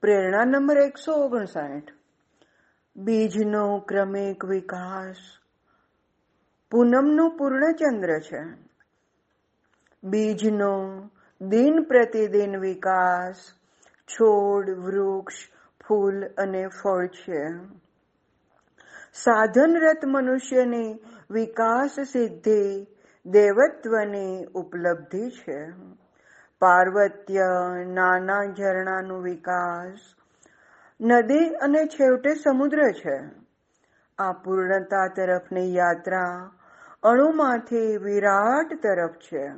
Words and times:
પ્રેરણા 0.00 0.44
નંબર 0.44 0.76
એકસો 0.78 1.12
ઓગણસાઠ. 1.12 1.92
બીજનો 2.96 3.78
ક્રમિક 3.78 4.44
વિકાસ. 4.44 5.16
પૂનમનું 6.70 7.36
પૂર્ણચંદ્ર 7.36 8.18
છે. 8.18 8.42
બીજનો 10.04 11.02
દિન 11.40 11.82
પ્રતિદિન 11.82 12.56
વિકાસ. 12.56 13.34
છોડ, 14.06 14.70
વૃક્ષ, 14.70 15.34
ફૂલ 15.88 16.24
અને 16.24 16.66
ફળ 16.66 17.06
છે. 17.06 17.48
સાધનરત 19.14 20.04
મનુષ્યની 20.06 20.98
વિકાસ 21.30 22.00
સિદ્ધિ 22.00 22.86
દેવત્વની 23.26 24.44
ઉપલબ્ધિ 24.54 25.30
છે. 25.30 25.66
પાર્વત્ય, 26.60 27.44
નાના 27.86 28.44
ઝરણાનું 28.44 29.22
વિકાસ. 29.22 29.98
નદી 31.00 31.48
અને 31.48 31.86
છેવટે 31.86 32.34
સમુદ્ર 32.34 32.90
છે. 32.90 33.20
આ 34.18 34.32
પૂર્ણતા 34.32 35.06
તરફની 35.06 35.74
યાત્રા 35.74 36.50
અણુમાંથી 37.02 37.96
વિરાટ 37.96 38.82
તરફ 38.82 39.10
છે. 39.10 39.50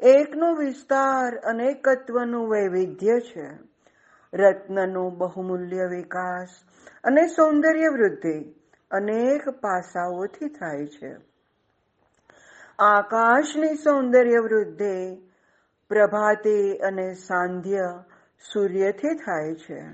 એકનો 0.00 0.54
વિસ્તાર 0.54 1.36
અનેકત્વનું 1.36 2.50
વૈવિધ્ય 2.50 3.20
છે. 3.20 3.50
રત્નનું 4.34 5.18
બહુમૂલ્ય 5.18 5.86
વિકાસ 5.86 6.48
અને 7.04 7.26
સૌંદર્ય 7.26 7.88
વૃદ્ધિ 7.88 8.54
અનેક 8.90 9.48
પાસાઓથી 9.48 10.48
થાય 10.48 10.86
છે. 10.86 11.16
આકાશની 12.78 13.74
સૌંદર્ય 13.74 14.38
વૃદ્ધિ 14.38 15.27
પ્રભાતે 15.88 16.78
અને 16.78 17.14
સાંધ્ય 17.14 18.04
સૂર્યથી 18.52 19.14
થાય 19.14 19.54
છે. 19.54 19.84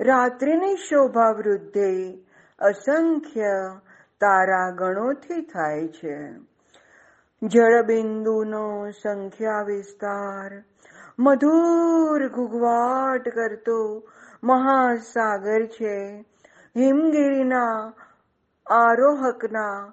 રાત્રિની 0.00 0.76
શોભા 0.76 1.30
વૃદ્ધિ 1.30 2.24
અસંખ્ય 2.58 3.80
તારાગણોથી 4.20 5.42
થાય 5.42 5.88
છે. 5.88 6.32
જળબિંદુનો 7.42 8.90
સંખ્યા 8.90 9.62
વિસ્તાર, 9.62 10.62
મધુર 11.18 12.28
ઘુઘવાટ 12.28 13.28
કરતો 13.28 14.08
મહાસાગર 14.44 15.66
છે. 15.66 16.24
હિમગીરીના 16.76 17.92
આરોહકના 18.70 19.92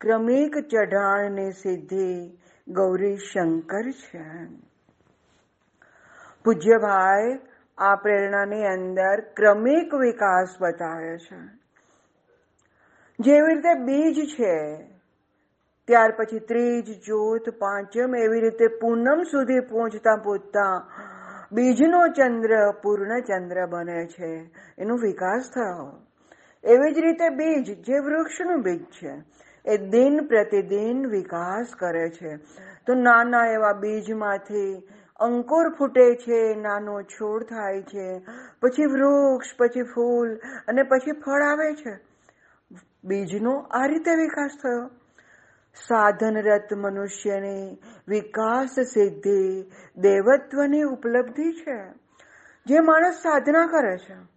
ક્રમિક 0.00 0.58
ચઢાણની 0.58 1.50
સિદ્ધિ 1.50 2.39
ગૌરી 2.70 3.16
શંકર 3.16 3.90
છે. 3.90 4.24
પૂજ્યભાઈ 6.44 7.38
આ 7.78 7.96
પ્રેરણાની 7.96 8.66
અંદર 8.66 9.20
ક્રમિક 9.20 9.94
વિકાસ 9.94 10.48
બતાવે 10.60 11.18
છે. 11.18 11.60
જેવી 13.20 13.54
રીતે 13.54 13.74
બીજ 13.74 14.16
છે, 14.26 14.76
ત્યાર 15.86 16.10
પછી 16.10 16.38
ત્રીજ, 16.38 17.00
ચોથ, 17.00 17.50
પાંચમ 17.58 18.16
એવી 18.16 18.40
રીતે 18.40 18.66
પૂનમ 18.66 19.22
સુધી 19.22 19.60
પહોંચતા 19.60 20.16
પહોંચતા 20.16 20.90
બીજનો 21.52 22.08
ચંદ્ર, 22.08 22.70
પૂર્ણ 22.82 23.20
ચંદ્ર 23.20 23.66
બને 23.66 24.06
છે. 24.06 24.50
એનો 24.78 24.96
વિકાસ 24.96 25.50
થયો. 25.54 26.02
એવી 26.64 26.94
જ 26.94 26.98
રીતે 26.98 27.28
બીજ, 27.28 27.84
જે 27.86 27.98
વૃક્ષનું 27.98 28.62
બીજ 28.62 28.84
છે 28.84 29.40
એ 29.64 29.76
દિન 29.76 30.26
પ્રતિદિન 30.26 31.06
વિકાસ 31.06 31.66
કરે 31.78 32.10
છે. 32.10 32.36
તો 32.86 32.94
નાના 32.94 33.46
એવા 33.46 33.72
બીજમાંથી 33.72 34.88
અંકુર 35.20 35.74
ફૂટે 35.74 36.14
છે, 36.14 36.54
નાનો 36.54 37.02
છોડ 37.02 37.42
થાય 37.44 37.82
છે, 37.82 38.18
પછી 38.60 38.86
વૃક્ષ, 38.86 39.46
પછી 39.58 39.82
ફૂલ 39.82 40.36
અને 40.68 40.82
પછી 40.82 41.12
ફળ 41.12 41.42
આવે 41.42 41.74
છે. 41.74 41.98
બીજનો 43.04 43.58
આ 43.70 43.86
રીતે 43.86 44.14
વિકાસ 44.14 44.50
થયો. 44.62 44.90
સાધનરત 45.74 46.74
મનુષ્યની 46.74 47.78
વિકાસ 48.08 48.80
સિદ્ધિ 48.80 49.62
દેવત્વની 49.96 50.82
ઉપલબ્ધિ 50.82 51.52
છે. 51.52 51.78
જે 52.66 52.80
માણસ 52.80 53.14
સાધના 53.14 53.66
કરે 53.66 53.98
છે. 53.98 54.29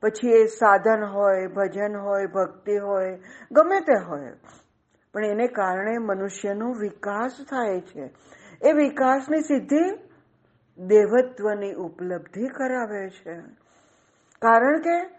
પછી 0.00 0.28
એ 0.30 0.46
સાધન 0.46 1.04
હોય, 1.04 1.46
ભજન 1.46 1.96
હોય, 1.96 2.26
ભક્તિ 2.26 2.76
હોય, 2.76 3.20
ગમે 3.52 3.80
તે 3.80 4.04
હોય. 4.04 4.32
પણ 5.12 5.24
એને 5.24 5.46
કારણે 5.46 5.98
મનુષ્યનો 5.98 6.72
વિકાસ 6.72 7.32
થાય 7.50 7.80
છે. 7.80 8.14
એ 8.62 8.72
વિકાસની 8.72 9.40
સિદ્ધિ 9.40 9.98
દેવત્વની 10.78 11.72
ઉપલબ્ધિ 11.72 12.48
કરાવે 12.48 13.10
છે. 13.10 13.34
કારણ 14.42 14.80
કે 14.80 15.18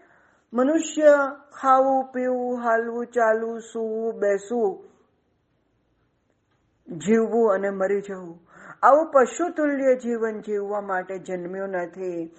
મનુષ્ય 0.52 1.10
ખાવું, 1.60 2.12
પીવું, 2.12 2.58
હાલવું, 2.62 3.06
ચાલવું, 3.06 3.60
સૂવું, 3.60 4.18
બેસવું, 4.18 4.90
જીવવું 6.98 7.54
અને 7.54 7.70
મરી 7.70 8.00
જવું 8.00 8.49
આવું 8.82 9.10
પશુતુલ્ય 9.10 9.94
જીવન 9.94 10.40
જીવવા 10.40 10.80
માટે 10.80 11.18
જન્મ્યો 11.18 11.66
નથી. 11.66 12.34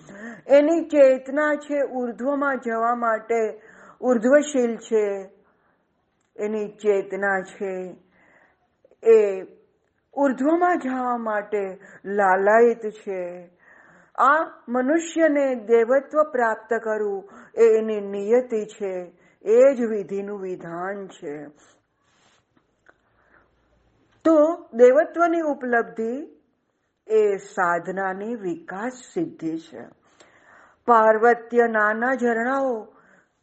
એની 0.47 0.89
ચેતના 0.89 1.55
છે 1.55 1.81
ઉર્ધ્વમાં 1.81 2.59
જવા 2.59 2.95
માટે 2.95 3.61
ઉર્ધ્વશીલ 4.01 4.75
છે. 4.75 5.29
એની 6.37 6.67
ચેતના 6.67 7.41
છે 7.41 7.95
એ 9.03 9.41
ઉર્ધ્વમાં 10.13 10.79
જવા 10.79 11.17
માટે 11.17 11.79
લાલાયિત 12.05 12.89
છે. 12.89 13.49
આ 14.15 14.61
મનુષ્યને 14.69 15.55
દેવત્વ 15.55 16.23
પ્રાપ્ત 16.31 16.73
કરવું 16.73 17.29
એ 17.55 17.63
એની 17.77 18.01
નિયતિ 18.01 18.65
છે. 18.65 19.13
એ 19.41 19.73
જ 19.73 19.81
વિધિનું 19.81 20.41
વિધાન 20.41 21.07
છે. 21.07 21.45
તો 24.25 24.67
દેવત્વની 24.73 25.39
ઉપલબ્ધિ 25.39 26.41
એ 27.07 27.37
સાધનાની 27.37 28.35
વિકાસ 28.35 28.91
સિદ્ધિ 29.13 29.57
છે. 29.57 29.87
પાર્વત્ય 30.85 31.67
નાના 31.67 32.15
ઝરણાઓ, 32.15 32.87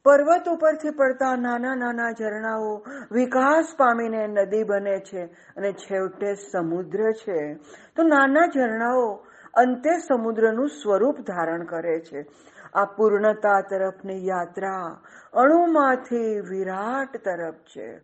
પર્વત 0.05 0.49
ઉપરથી 0.49 0.91
પડતા 0.91 1.37
નાના 1.37 1.75
નાના 1.75 2.11
ઝરણાઓ 2.11 2.85
વિકાસ 3.13 3.75
પામીને 3.77 4.27
નદી 4.27 4.63
બને 4.65 5.01
છે 5.01 5.25
અને 5.57 5.73
છેવટે 5.73 6.35
સમુદ્ર 6.35 7.13
છે. 7.13 7.55
તો 7.97 8.03
નાના 8.03 8.47
ઝરણાઓ 8.47 9.25
અંતે 9.55 9.99
સમુદ્રનું 9.99 10.69
સ્વરૂપ 10.69 11.21
ધારણ 11.21 11.65
કરે 11.65 12.01
છે. 12.01 12.27
આ 12.75 12.85
પૂર્ણતા 12.85 13.61
તરફની 13.61 14.27
યાત્રા 14.27 15.01
અણુમાંથી 15.33 16.41
વિરાટ 16.41 17.17
તરફ 17.17 17.55
છે. 17.55 18.01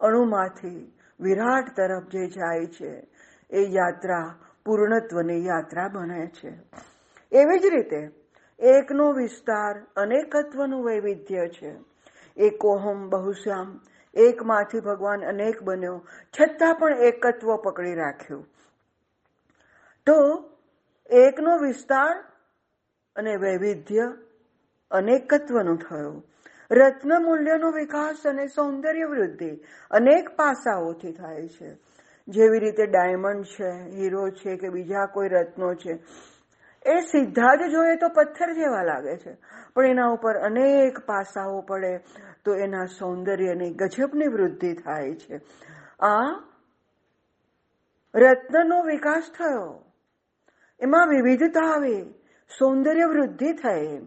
અણુમાંથી 0.00 0.95
વિરાટ 1.20 1.76
તરફ 1.76 2.08
જે 2.08 2.26
જાય 2.26 2.66
છે, 2.66 3.08
એ 3.50 3.62
યાત્રા 3.62 4.34
પૂર્ણત્વની 4.64 5.46
યાત્રા 5.46 5.88
બને 5.88 6.26
છે. 6.26 6.50
એવી 7.32 7.58
જ 7.58 7.66
રીતે 7.66 8.10
એકનો 8.58 9.12
વિસ્તાર 9.12 9.86
અનેકત્વનું 9.96 10.84
વૈવિધ્ય 10.84 11.48
છે. 11.48 11.74
એકોહમ 12.36 13.08
બહુશ્યામ, 13.08 13.80
એકમાંથી 14.14 14.80
ભગવાન 14.80 15.24
અનેક 15.24 15.62
બન્યો, 15.62 16.06
છતાં 16.40 16.74
પણ 16.74 16.92
એકત્વ 16.92 17.56
પકડી 17.56 17.94
રાખ્યું. 17.94 18.46
તો 20.06 20.44
એકનો 21.10 21.58
વિસ્તાર 21.58 22.24
અને 23.16 23.36
વૈવિધ્ય 23.36 24.12
અનેકત્વનું 24.90 25.78
થયું. 25.78 26.24
રત્ન 26.70 27.22
મૂલ્યનો 27.22 27.70
વિકાસ 27.70 28.26
અને 28.26 28.46
સૌંદર્ય 28.46 29.04
વૃદ્ધિ 29.04 29.50
અનેક 29.90 30.28
પાસાઓથી 30.28 31.12
થાય 31.12 31.48
છે. 31.48 31.76
જેવી 32.28 32.58
રીતે 32.58 32.86
ડાયમંડ 32.86 33.44
છે, 33.44 33.70
હીરો 33.70 34.30
છે 34.30 34.56
કે 34.56 34.68
બીજા 34.68 35.06
કોઈ 35.06 35.28
રત્નો 35.28 35.74
છે, 35.74 35.92
એ 36.86 37.00
સીધા 37.00 37.54
જ 37.54 37.70
જોઈએ 37.70 37.96
તો 37.96 38.08
પથ્થર 38.08 38.52
જેવા 38.52 38.82
લાગે 38.82 39.16
છે. 39.16 39.36
પણ 39.74 39.86
એના 39.86 40.06
ઉપર 40.06 40.36
અનેક 40.36 40.98
પાસાઓ 40.98 41.60
પડે 41.60 41.98
તો 42.44 42.54
એના 42.54 42.84
સૌંદર્યની 42.84 43.70
ગજબની 43.70 44.26
વૃદ્ધિ 44.26 44.74
થાય 44.74 45.14
છે. 45.14 45.40
આ 46.00 46.42
રત્નનો 48.14 48.82
વિકાસ 48.82 49.22
થયો. 49.38 49.82
એમાં 50.80 51.08
વિવિધતા 51.08 51.60
આવી 51.60 52.14
સૌંદર્ય 52.58 53.04
વૃદ્ધિ 53.04 53.52
થઈ. 53.52 54.06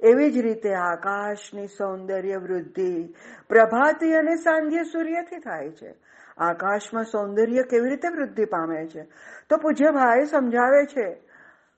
એવી 0.00 0.30
જ 0.30 0.38
રીતે 0.38 0.74
આકાશની 0.74 1.66
સૌંદર્ય 1.66 2.36
વૃદ્ધિ 2.36 3.14
પ્રભાતી 3.48 4.12
અને 4.12 4.36
સાંધ્ય 4.36 4.82
સૂર્યથી 4.82 5.38
થાય 5.38 5.70
છે. 5.70 5.94
આકાશમાં 6.38 7.04
સૌંદર્ય 7.04 7.62
કેવી 7.62 7.90
રીતે 7.90 8.08
વૃદ્ધિ 8.08 8.44
પામે 8.44 8.86
છે? 8.86 9.02
તો 9.50 9.56
પૂજ્ય 9.56 9.90
ભાઈ 9.90 10.24
સમજાવે 10.24 10.86
છે, 10.86 11.20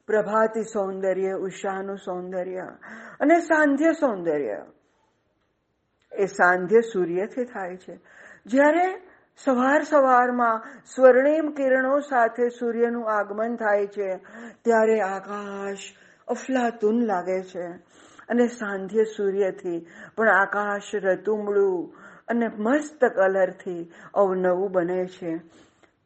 પ્રભાતી 0.06 0.62
સૌંદર્ય, 0.62 1.32
ઉષાનું 1.32 1.96
સૌંદર્ય 1.96 2.60
અને 3.20 3.40
સાંધ્ય 3.40 3.92
સૌંદર્ય 3.92 4.66
એ 6.12 6.26
સાંધ્ય 6.26 6.80
સૂર્યથી 6.80 7.44
થાય 7.44 7.76
છે. 7.76 7.98
જ્યારે 8.46 9.02
સવાર 9.44 9.82
સવારમાં 9.82 10.62
સ્વર્ણિમ 10.84 11.50
કિરણો 11.50 12.00
સાથે 12.00 12.48
સૂર્યનું 12.48 13.10
આગમન 13.10 13.56
થાય 13.56 13.86
છે, 13.86 14.16
ત્યારે 14.64 15.00
આકાશ 15.00 15.78
અફલાતુન 16.28 17.04
લાગે 17.04 17.42
છે. 17.42 17.89
અને 18.30 18.46
સાંધ્ય 18.46 19.04
સૂર્યથી, 19.04 19.86
પણ 20.16 20.28
આકાશ 20.28 20.94
રતુમળું 20.94 21.94
અને 22.28 22.48
મસ્ત 22.48 23.04
કલરથી 23.04 23.92
અવનવું 24.14 24.72
બને 24.72 25.06
છે. 25.06 25.38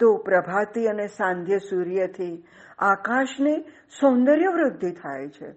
તો 0.01 0.17
પ્રભાતી 0.17 0.87
અને 0.87 1.07
સાંધ્ય 1.07 1.59
સૂર્યથી 1.59 2.45
આકાશની 2.79 3.61
સૌંદર્ય 4.01 4.47
વૃદ્ધિ 4.47 4.91
થાય 4.91 5.29
છે 5.29 5.51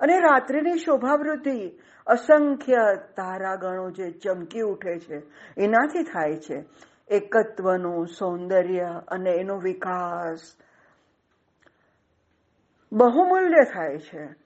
અને 0.00 0.18
રાત્રિની 0.20 0.78
શોભા 0.78 1.14
વૃદ્ધિ 1.14 1.70
અસંખ્ય 2.06 2.84
તારાગણો 3.16 3.90
જે 3.90 4.10
ચમકી 4.10 4.60
ઉઠે 4.60 4.98
છે, 4.98 5.18
એનાથી 5.56 6.02
થાય 6.02 6.36
છે. 6.36 6.64
એકત્વનું 7.08 8.06
સૌંદર્ય 8.06 9.02
અને 9.08 9.30
એનો 9.30 9.58
વિકાસ 9.58 10.40
બહુમૂલ્ય 12.92 13.64
થાય 13.74 13.98
છે. 13.98 14.39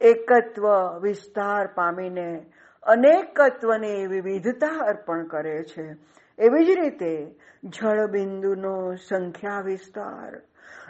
એકત્વ, 0.00 0.64
વિસ્તાર 1.02 1.66
પામીને 1.66 2.46
અનેકત્વની 2.82 4.06
વિવિધતા 4.06 4.84
અર્પણ 4.84 5.24
કરે 5.24 5.62
છે. 5.62 5.96
એવી 6.38 6.66
જ 6.66 6.70
રીતે 6.70 7.34
જળબિંદુનો 7.64 8.94
સંખ્યા 8.94 9.60
વિસ્તાર. 9.60 10.40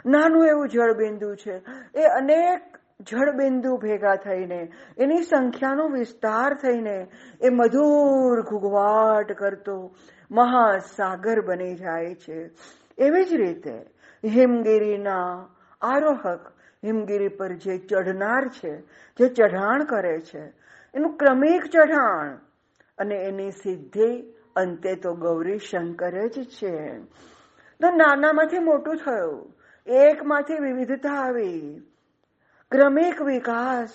નાનું 0.05 0.47
એવું 0.47 0.69
જળબિંદુ 0.69 1.35
છે. 1.35 1.61
એ 1.95 2.03
અનેક 2.03 2.77
જળબિંદુ 3.01 3.77
ભેગા 3.77 4.15
થઈને, 4.15 4.71
એની 4.97 5.21
સંખ્યાનો 5.21 5.87
વિસ્તાર 5.87 6.53
થઈને 6.53 7.07
એ 7.41 7.49
મધુર 7.49 8.41
ઘૂઘવાટ 8.41 9.31
કરતો 9.31 9.95
મહાસાગર 10.31 11.41
બની 11.41 11.75
જાય 11.75 12.15
છે. 12.15 12.49
એવી 12.97 13.23
જ 13.23 13.33
રીતે 13.33 13.85
હિમગીરીના 14.25 15.47
આરોહક 15.81 16.58
હિમગીરી 16.83 17.27
પર 17.27 17.53
જે 17.53 17.77
ચઢનાર 17.77 18.47
છે, 18.47 18.81
જે 19.19 19.27
ચઢાણ 19.27 19.83
કરે 19.83 20.19
છે, 20.19 20.41
એનું 20.93 21.17
ક્રમિક 21.17 21.63
ચઢાણ. 21.65 22.37
અને 22.97 23.15
એની 23.15 23.51
સિદ્ધિ 23.51 24.33
અંતે 24.55 24.95
તો 24.95 25.13
ગૌરી 25.13 25.57
શંકર 25.57 26.27
જ 26.27 26.43
છે. 26.43 26.99
તો 27.79 27.95
નાનામાંથી 27.95 28.59
મોટું 28.59 28.95
થયું, 28.95 29.55
એકમાંથી 29.87 30.53
વિવિધતા 30.53 31.09
આવી. 31.09 31.81
ક્રમિક 32.71 33.21
વિકાસ, 33.21 33.89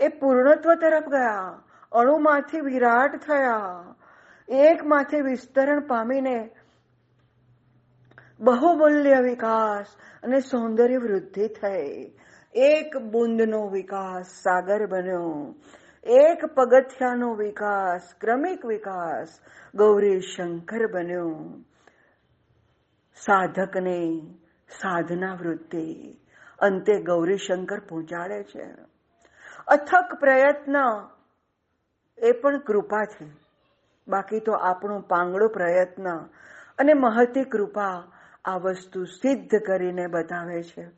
એ 0.00 0.08
પૂર્ણત્વ 0.08 0.74
તરફ 0.74 1.04
ગયા, 1.08 1.62
અણુમાંથી 1.92 2.60
વિરાટ 2.60 3.16
થયા. 3.16 3.84
એકમાંથી 4.48 5.20
વિસ્તરણ 5.20 5.80
પામીને 5.80 6.50
બહુમૂલ્ય 8.40 9.14
વિકાસ 9.20 9.86
અને 10.22 10.40
સૌંદર્ય 10.40 10.96
વૃદ્ધિ 10.96 11.48
થઈ. 11.48 12.10
એક 12.54 12.96
બુંદનો 12.96 13.68
વિકાસ 13.68 14.26
સાગર 14.26 14.86
બન્યો. 14.86 15.54
એક 16.04 16.46
પગથિયાનો 16.46 17.34
વિકાસ 17.34 18.14
ક્રમિક 18.20 18.66
વિકાસ 18.66 19.28
ગૌરી 19.74 20.20
શંકર 20.20 20.92
બન્યો. 20.92 21.44
સાધકને 23.14 24.20
સાધના 24.68 25.34
વૃત્તિ 25.34 26.18
અંતે 26.58 27.02
ગૌરી 27.02 27.36
શંકર 27.36 27.80
પહોંચાડે 27.80 28.42
છે. 28.42 28.66
અથક 29.66 30.14
પ્રયત્ન 30.20 30.76
એ 32.18 32.32
પણ 32.32 32.58
કૃપા 32.58 33.04
છે. 33.04 33.26
બાકી 34.08 34.40
તો 34.40 34.52
આપણો 34.52 35.00
પાંગડો 35.00 35.48
પ્રયત્ન 35.48 36.16
અને 36.78 36.94
મહતી 36.94 37.44
કૃપા 37.44 38.04
આ 38.48 38.56
વસ્તુ 38.56 39.04
સિદ્ધ 39.04 39.54
કરીને 39.66 40.06
બતાવે 40.06 40.62
છે. 40.62 40.88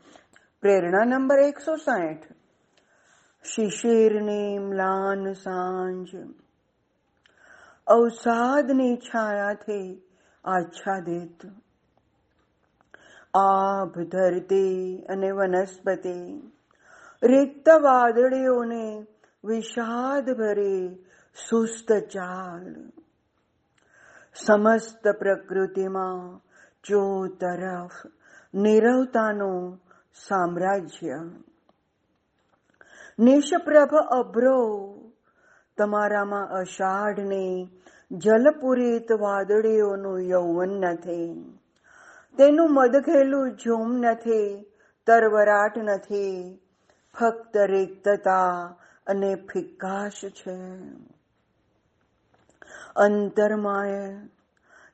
પ્રેરણા 0.61 1.05
નંબર 1.05 1.39
એકસો 1.39 1.77
સાઠ 1.77 2.25
શિશિરની 3.45 4.59
મ્લાન 4.59 5.33
સાંજ. 5.33 6.09
અવસાદની 7.87 8.97
છાયાથી 8.97 10.03
આચ્છાદિત. 10.45 11.47
આભ 13.35 13.99
ધરતી 13.99 14.99
અને 15.09 15.31
વનસ્પતિ. 15.31 16.51
રિક્ત 17.23 17.69
વાદળીઓને 17.69 19.07
વિષાદ 19.45 20.31
ભરી 20.31 20.95
સુસ્ત 21.51 21.93
ચાલ. 21.93 22.91
સમસ્ત 24.35 25.09
પ્રકૃતિમાં 25.09 26.50
ચો 26.85 27.27
તરફ 27.27 28.07
નિરવતાનું 28.55 29.81
સામ્રાજ્ય. 30.29 31.31
નિષ્પ્રભ 33.19 33.95
અભ્રો, 33.95 34.95
તમારામાં 35.77 36.49
અષાઢની 36.49 37.69
જલપુરીત 38.13 39.13
વાદળીઓનું 39.13 40.21
યૌવન 40.21 40.69
નથી. 40.69 41.59
તેનું 42.39 42.75
મદઘેલું 42.75 43.51
ઝૂમ 43.51 43.97
નથી, 43.97 44.67
તરવરાટ 45.07 45.79
નથી. 45.79 46.61
ફક્ત 47.21 47.57
રિક્તતા 47.57 48.67
અને 49.07 49.35
ફિક્કાશ 49.35 50.25
છે. 50.25 50.57
અંતરમાય 52.97 54.29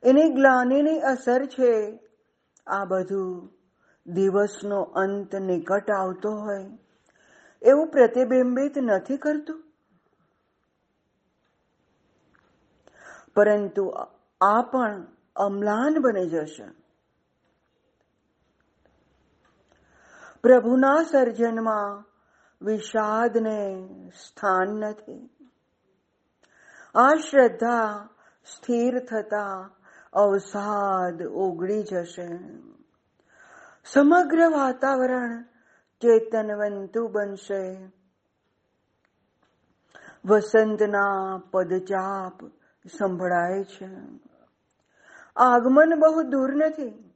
એની 0.06 0.28
ગ્લાનીની 0.28 1.00
અસર 1.00 1.46
છે. 1.46 1.98
આ 2.66 2.84
બધું 2.84 3.52
દિવસનો 4.06 4.80
અંત 4.80 5.34
નિકટ 5.34 5.90
આવતો 5.90 6.30
હોય. 6.30 6.78
એવું 7.62 7.88
પ્રતિબિંબિત 7.88 8.78
નથી 8.78 9.16
કરતું. 9.16 9.62
પરંતુ 13.34 13.86
આ 14.40 14.62
પણ 14.62 15.06
અમ્લાન 15.36 16.00
બની 16.00 16.26
જશે. 16.26 16.64
પ્રભુના 20.42 21.02
સર્જનમાં 21.02 22.04
વિષાદને 22.62 23.88
સ્થાન 24.26 24.68
નથી. 24.68 25.30
આ 26.94 27.14
શ્રદ્ધા 27.14 28.08
સ્થિર 28.56 28.98
થતા 28.98 29.70
અવસાદ 30.16 31.22
ઓગળી 31.22 31.82
જશે. 31.82 32.26
સમગ્ર 33.84 34.48
વાતાવરણ 34.48 35.42
ચેતનવંતુ 36.02 37.08
બનશે. 37.08 37.92
વસંતના 40.24 41.38
પદચાપ 41.50 42.46
સંભળાય 42.98 43.64
છે. 43.64 43.88
આગમન 45.36 45.98
બહુ 45.98 46.22
દૂર 46.22 46.54
નથી. 46.54 47.14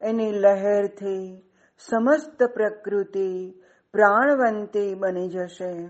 એની 0.00 0.32
લહેરથી 0.32 1.50
સમસ્ત 1.78 2.42
પ્રકૃતિ 2.42 3.60
પ્રાણવંતી 3.92 4.94
બની 4.94 5.28
જશે. 5.28 5.88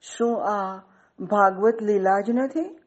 શું 0.00 0.44
આ 0.44 0.76
ભાગવત 1.20 1.82
લીલા 1.82 2.20
જ 2.20 2.30
નથી? 2.30 2.83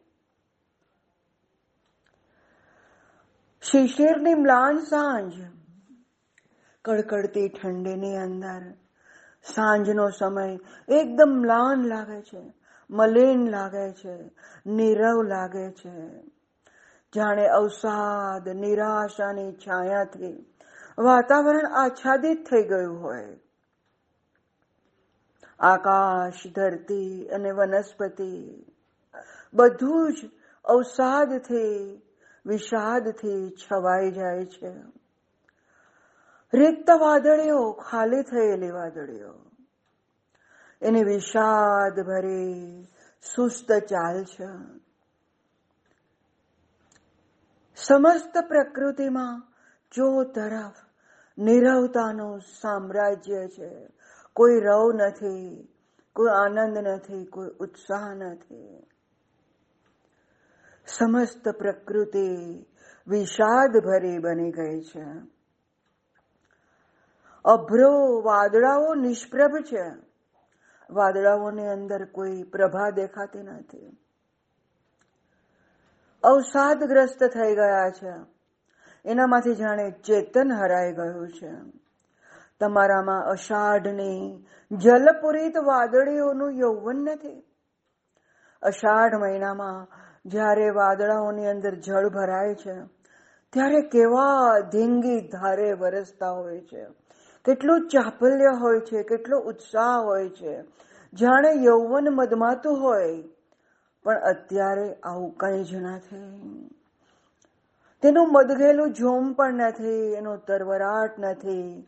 શિશિરની 3.71 4.33
મ્લાન 4.33 4.77
સાંજ. 4.77 5.33
કડકડતી 6.85 7.49
ઠંડીની 7.49 8.17
અંદર. 8.17 8.61
સાંજનો 9.55 10.09
સમય 10.09 10.59
એકદમ 10.87 11.29
મ્લાન 11.29 11.85
લાગે 11.85 12.21
છે, 12.21 12.53
મલિન 12.89 13.49
લાગે 13.49 13.91
છે, 13.91 14.31
નીરવ 14.65 15.23
લાગે 15.23 15.71
છે. 15.71 16.23
જાણે 17.15 17.47
અવસાદ 17.47 18.49
નિરાશાની 18.49 19.51
છાયાથી 19.51 20.45
વાતાવરણ 20.99 21.65
આચ્છાદિત 21.65 22.49
થઈ 22.49 22.63
ગયું 22.63 23.01
હોય. 23.01 23.39
આકાશ, 25.59 26.47
ધરતી 26.55 27.27
અને 27.27 27.51
વનસ્પતિ 27.51 28.65
બધું 29.53 30.13
જ 30.13 30.29
અવસાદથી 30.65 32.01
વિષાદથી 32.47 33.49
છવાઈ 33.49 34.11
જાય 34.11 34.45
છે. 34.45 34.73
રિક્ત 36.53 36.89
વાદળીઓ 36.89 37.71
ખાલી 37.71 38.23
થયેલી 38.23 38.71
વાદળીઓ. 38.71 39.33
એની 40.81 41.03
વિષાદ 41.03 41.99
ભરી 41.99 42.83
સુસ્ત 43.35 43.71
ચાલ 43.71 44.23
છે. 44.23 44.79
સમસ્ત 47.75 48.37
પ્રકૃતિમાં 48.47 49.43
જો 49.91 50.23
તરફ 50.23 50.73
નિરવતાનું 51.37 52.39
સામ્રાજ્ય 52.39 53.47
છે, 53.47 53.87
કોઈ 54.33 54.59
રવ 54.59 54.91
નથી, 54.93 55.67
કોઈ 56.13 56.29
આનંદ 56.29 56.77
નથી, 56.77 57.25
કોઈ 57.25 57.49
ઉત્સાહ 57.59 58.13
નથી. 58.13 58.86
સમસ્ત 60.87 61.49
પ્રકૃતિ 61.49 62.65
વિષાદ 63.07 63.77
ભરી 63.77 64.19
બની 64.19 64.51
ગઈ 64.51 64.81
છે. 64.81 65.05
અભ્રો 67.45 68.21
વાદળાઓ 68.21 68.93
નિષ્પ્રભ 68.93 69.51
છે. 69.51 69.91
વાદળાઓની 70.89 71.67
અંદર 71.67 72.05
કોઈ 72.05 72.43
પ્રભા 72.43 72.89
દેખાતી 72.89 73.43
નથી. 73.43 73.97
અવસાદગ્રસ્ત 76.23 77.23
થઈ 77.23 77.55
ગયા 77.55 77.89
છે. 77.89 78.13
એનામાંથી 79.05 79.55
જાણે 79.55 79.91
ચેતન 79.91 80.53
હરાઈ 80.53 80.93
ગયું 80.93 81.29
છે. 81.29 81.51
તમારામાં 82.59 83.23
અષાઢની 83.23 84.45
જલપુરીત 84.71 85.57
વાદળીઓનું 85.57 86.51
યૌવન 86.51 86.95
નથી. 86.95 87.43
અષાઢ 88.61 89.15
મહિનામાં 89.15 89.96
જ્યારે 90.27 90.69
વાદળાઓની 90.69 91.47
અંદર 91.47 91.75
જળ 91.75 92.09
ભરાય 92.09 92.55
છે, 92.55 92.73
ત્યારે 93.53 93.81
કેવા 93.81 94.59
ધીંગી 94.71 95.21
ધારે 95.21 95.73
વરસતા 95.73 96.31
હોય 96.31 96.59
છે. 96.61 96.85
કેટલું 97.45 97.89
ચાપલ્ય 97.89 98.45
હોય 98.59 98.79
છે, 98.79 99.03
કેટલો 99.03 99.39
ઉત્સાહ 99.39 100.01
હોય 100.03 100.29
છે. 100.29 100.61
જાણે 101.13 101.63
યૌવન 101.63 102.07
મદમાતું 102.11 102.81
હોય, 102.81 103.23
પણ 104.03 104.15
અત્યારે 104.15 104.93
આવું 104.93 105.33
કંઈ 105.33 105.63
જ 105.63 105.75
નથી. 105.75 106.69
તેનું 108.01 108.31
મદગેલું 108.31 108.93
જોમ 108.93 109.33
પણ 109.33 109.53
નથી, 109.53 110.13
એનો 110.13 110.37
તરવરાટ 110.37 111.19
નથી. 111.19 111.87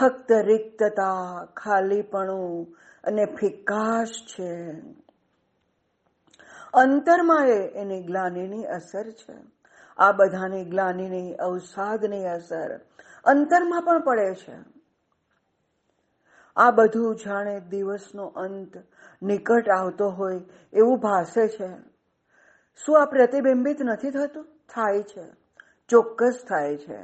ફક્ત 0.00 0.32
રિક્તતા, 0.32 1.44
ખાલીપણું 1.56 2.66
અને 3.04 3.24
ફિકાશ 3.24 4.08
છે. 4.08 4.80
અંતરમાં 6.74 7.46
એની 7.48 8.02
ગ્લાનીની 8.02 8.64
અસર 8.64 9.10
છે. 9.10 9.34
આ 9.98 10.12
બધાની 10.12 10.64
ગ્લાનીની 10.64 11.34
અવસાદની 11.34 12.26
અસર 12.26 12.80
અંતરમાં 13.24 13.82
પણ 13.82 14.00
પડે 14.00 14.34
છે. 14.34 14.56
આ 16.56 16.70
બધું 16.70 17.16
જાણે 17.16 17.60
દિવસનો 17.60 18.26
અંત 18.26 18.76
નિકટ 19.22 19.68
આવતો 19.68 20.10
હોય 20.10 20.40
એવું 20.72 21.00
ભાસે 21.00 21.48
છે. 21.48 21.68
શું 22.86 23.02
આ 23.02 23.04
પ્રતિબિંબિત 23.04 23.82
નથી 23.82 24.10
થતું? 24.10 24.44
થાય 24.44 25.02
છે. 25.02 25.24
ચોક્કસ 25.88 26.44
થાય 26.48 26.76
છે. 26.76 26.98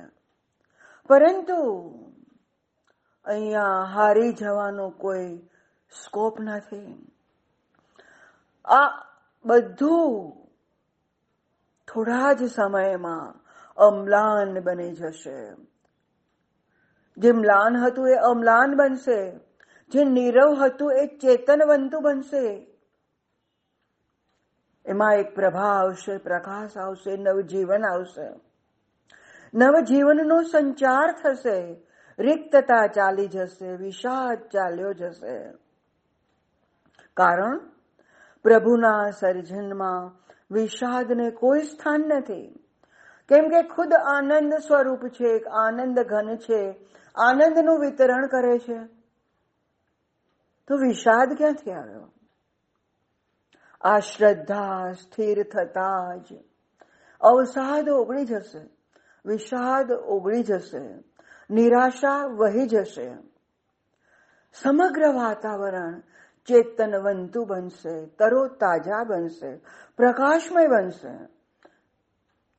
પરંતુ 1.08 1.54
અહીંયા 3.24 3.84
હારી 3.94 4.32
જવાનો 4.32 4.90
કોઈ 4.90 5.36
સ્કોપ 6.04 6.40
નથી. 6.40 7.12
આ 8.64 9.09
બધું 9.44 10.30
થોડા 11.88 12.32
જ 12.32 12.50
સમયમાં 12.50 13.34
અમ્લાન 13.76 14.60
બની 14.60 14.92
જશે. 14.92 15.54
જે 17.16 17.32
મ્લાન 17.32 17.76
હતું 17.76 18.08
એ 18.08 18.14
અમ્લાન 18.14 18.76
બનશે. 18.76 19.38
જે 19.90 20.04
નીરવ 20.04 20.64
હતું 20.64 20.92
એ 20.92 21.06
ચેતનવંતું 21.06 22.02
બનશે. 22.02 22.66
એમાં 24.86 25.14
એક 25.14 25.34
પ્રભા 25.34 25.64
આવશે, 25.64 26.16
પ્રકાશ 26.16 26.76
આવશે, 26.76 27.16
નવજીવન 27.16 27.84
આવશે. 27.84 28.40
નવજીવનનો 29.54 30.42
સંચાર 30.42 31.12
થશે. 31.12 31.86
રિક્તતા 32.18 32.86
ચાલી 32.86 33.28
જશે, 33.28 33.76
વિષાદ 33.76 34.48
ચાલ્યો 34.48 34.92
જશે. 34.92 35.52
કારણ 37.14 37.69
પ્રભુના 38.42 39.10
સર્જનમાં 39.10 40.20
વિષાદને 40.50 41.30
કોઈ 41.30 41.62
સ્થાન 41.62 42.00
નથી. 42.00 42.64
કેમ 43.28 43.48
કે 43.48 43.62
ખુદ 43.62 43.94
આનંદ 43.94 44.54
સ્વરૂપ 44.54 45.08
છે 45.08 45.44
આનંદ 45.44 46.00
ઘન 46.00 46.36
છે, 46.36 46.72
આનંદનું 47.14 47.80
વિતરણ 47.80 48.26
કરે 48.26 48.58
છે. 48.58 48.84
તો 50.68 50.76
વિષાદ 50.76 51.32
ક્યાંથી 51.38 51.70
આવ્યો? 51.70 52.12
આ 53.80 53.98
શ્રદ્ધા 53.98 54.92
સ્થિર 54.92 55.42
થતા 55.42 56.16
જ. 56.16 56.38
અવસાદ 57.20 57.88
ઓગળી 57.88 58.24
જશે, 58.24 58.68
વિષાદ 59.24 59.92
ઓગળી 59.92 60.42
જશે, 60.42 61.04
નિરાશા 61.50 62.24
વહી 62.24 62.66
જશે. 62.66 63.14
સમગ્ર 64.54 65.12
વાતાવરણ 65.14 66.02
ચેતનવંતુ 66.46 67.44
બનશે, 67.44 68.06
તરો 68.06 68.46
તાજા 68.46 69.04
બનશે, 69.04 69.56
પ્રકાશમય 69.96 70.66
બનશે. 70.66 71.40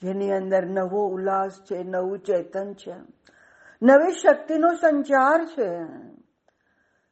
જેની 0.01 0.31
અંદર 0.31 0.65
નવો 0.65 1.07
ઉલ્લાસ 1.07 1.51
છે, 1.51 1.83
નવું 1.83 2.19
ચેતન 2.19 2.73
છે. 2.73 2.93
નવી 3.83 4.11
શક્તિનો 4.11 4.73
સંચાર 4.73 5.45
છે. 5.45 5.85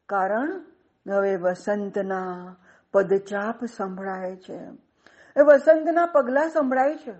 કારણ 0.08 0.62
હવે 1.12 1.36
વસંતના 1.36 2.56
પદચાપ 2.92 3.64
સંભળાય 3.64 4.36
છે. 4.36 4.58
એ 5.36 5.40
વસંતના 5.44 6.06
પગલા 6.06 6.48
સંભળાય 6.48 6.96
છે. 6.96 7.14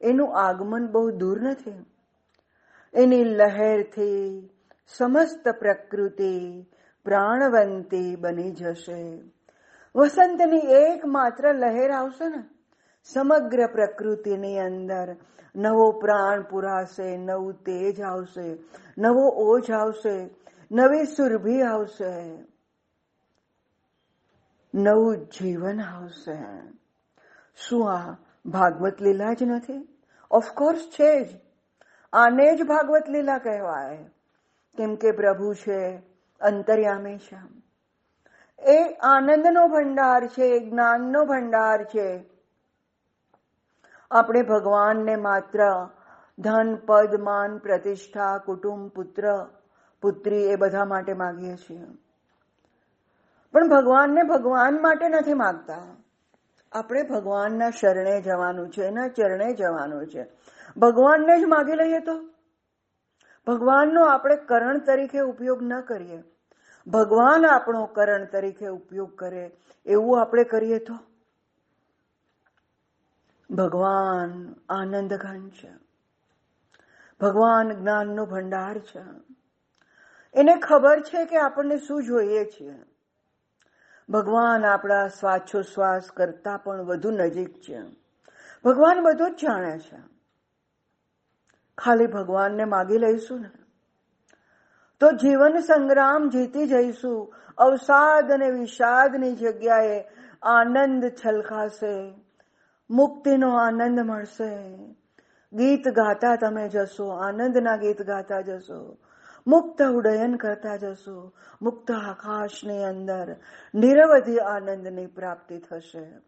એનું 0.00 0.38
આગમન 0.40 0.86
બહુ 0.86 1.10
દૂર 1.10 1.42
નથી. 1.42 1.86
એની 2.94 3.24
લહેરથી, 3.24 4.48
સમસ્ત 4.86 5.48
પ્રકૃતિ 5.48 6.66
પ્રાણવંતી 7.06 8.16
બની 8.16 8.52
જશે 8.52 9.00
વસંતની 9.94 10.72
એક 10.76 11.04
માત્ર 11.08 11.44
લહેર 11.54 11.90
આવશે 11.92 12.28
ને 12.28 12.42
સમગ્ર 13.08 13.66
પ્રકૃતિની 13.68 14.58
અંદર 14.58 15.16
નવો 15.54 15.86
પ્રાણ 15.92 16.42
પુરાશે 16.42 17.08
નવું 17.18 17.56
તેજ 17.64 18.00
આવશે 18.02 18.46
નવો 18.98 19.26
ઓજ 19.46 19.70
આવશે 19.72 20.14
નવી 20.70 21.06
સુરભી 21.06 21.62
આવશે 21.62 22.12
નવું 24.74 25.26
જીવન 25.28 25.80
આવશે 25.80 26.38
શું 27.58 27.88
આ 27.88 28.16
ભાગવત 28.48 29.00
લીલા 29.00 29.34
જ 29.34 29.44
નથી 29.44 29.80
ઓફકોર્સ 30.30 30.84
છે 30.88 31.10
જ 31.24 31.40
આને 32.12 32.46
જ 32.56 32.64
ભાગવત 32.64 33.08
લીલા 33.08 33.38
કહેવાય 33.38 33.98
કેમ 34.78 34.94
કે 34.96 35.10
પ્રભુ 35.12 35.50
છે 35.54 35.80
અંતર્યામી 36.40 37.18
છે. 37.18 37.38
એ 38.62 38.94
આનંદનો 38.94 39.68
ભંડાર 39.68 40.26
છે 40.26 40.58
જ્ઞાનનો 40.58 41.24
ભંડાર 41.24 41.84
છે. 41.84 42.24
આપણે 44.10 44.42
ભગવાનને 44.42 45.16
માત્ર 45.16 45.88
ધન, 46.38 46.74
પદ, 46.74 47.20
માન, 47.20 47.58
પ્રતિષ્ઠા, 47.58 48.38
કુટુંબ, 48.38 48.88
પુત્ર, 48.88 49.46
પુત્રી 50.02 50.44
એ 50.44 50.56
બધા 50.56 50.84
માટે 50.84 51.12
માગીએ 51.12 51.56
છીએ. 51.56 51.86
પણ 53.52 53.68
ભગવાનને 53.68 54.22
ભગવાન 54.22 54.82
માટે 54.82 55.08
નથી 55.08 55.34
માગતા. 55.34 55.78
આપણે 56.72 57.02
ભગવાનના 57.02 57.70
શરણે 57.70 58.20
જવાનું 58.20 58.70
છે 58.70 58.82
એના 58.82 59.08
ચરણે 59.08 59.54
જવાનું 59.54 60.06
છે. 60.06 60.26
ભગવાનને 60.76 61.40
જ 61.40 61.44
માગી 61.44 61.72
લઈએ 61.72 61.98
તો? 61.98 62.12
ભગવાનનો 63.46 64.04
આપણે 64.04 64.36
કરણ 64.36 64.78
તરીકે 64.78 65.20
ઉપયોગ 65.20 65.62
ન 65.62 65.80
કરીએ. 65.80 66.22
ભગવાન 66.86 67.46
આપણો 67.46 67.86
કરણ 67.86 68.24
તરીકે 68.24 68.68
ઉપયોગ 68.68 69.18
કરે, 69.18 69.50
એવું 69.86 70.20
આપણે 70.20 70.44
કરીએ 70.44 70.78
તો? 70.78 70.98
ભગવાન 73.50 74.54
આનંદ 74.68 75.14
ઘન 75.14 75.50
છે. 75.50 75.72
ભગવાન 77.20 77.72
જ્ઞાનનો 77.72 78.26
ભંડાર 78.26 78.78
છે. 78.78 79.02
એને 80.34 80.56
ખબર 80.56 81.00
છે 81.00 81.24
કે 81.24 81.36
આપણને 81.36 81.78
શું 81.78 82.04
જોઈએ 82.04 82.44
છીએ? 82.44 82.74
ભગવાન 84.08 84.64
આપણા 84.64 85.08
શ્વાસોશ્વાસ 85.08 86.10
કરતા 86.10 86.56
પણ 86.56 86.82
વધુ 86.82 87.10
નજીક 87.10 87.60
છે. 87.60 87.82
ભગવાન 88.64 89.02
બધું 89.02 89.36
જ 89.36 89.38
જાણે 89.38 89.78
છે. 89.78 90.19
ખાલી 91.84 92.06
ભગવાનને 92.06 92.64
માગી 92.64 92.98
લઈશું 92.98 93.40
ને? 93.40 93.50
તો 95.00 95.12
જીવન 95.12 95.60
સંગ્રામ 95.60 96.28
જીતી 96.28 96.66
જઈશું. 96.66 97.34
અવસાદ 97.58 98.32
અને 98.32 98.50
વિષાદની 98.50 99.32
જગ્યાએ 99.32 100.04
આનંદ 100.42 101.12
છલકાશે. 101.26 102.14
મુક્તિનો 102.90 103.56
આનંદ 103.56 104.00
મળશે. 104.00 104.76
ગીત 105.52 105.88
ગાતા 105.88 106.36
તમે 106.36 106.68
જશો, 106.68 107.08
આનંદના 107.08 107.76
ગીત 107.76 108.02
ગાતા 108.02 108.40
જશો. 108.40 108.96
મુક્ત 109.46 109.82
ઉડયન 109.82 110.36
કરતા 110.36 110.76
જશો. 110.76 111.32
મુક્ત 111.62 111.90
આકાશની 111.90 112.84
અંદર 112.84 113.36
નિરવધિ 113.74 114.38
આનંદની 114.38 115.06
પ્રાપ્તિ 115.06 115.58
થશે. 115.58 116.18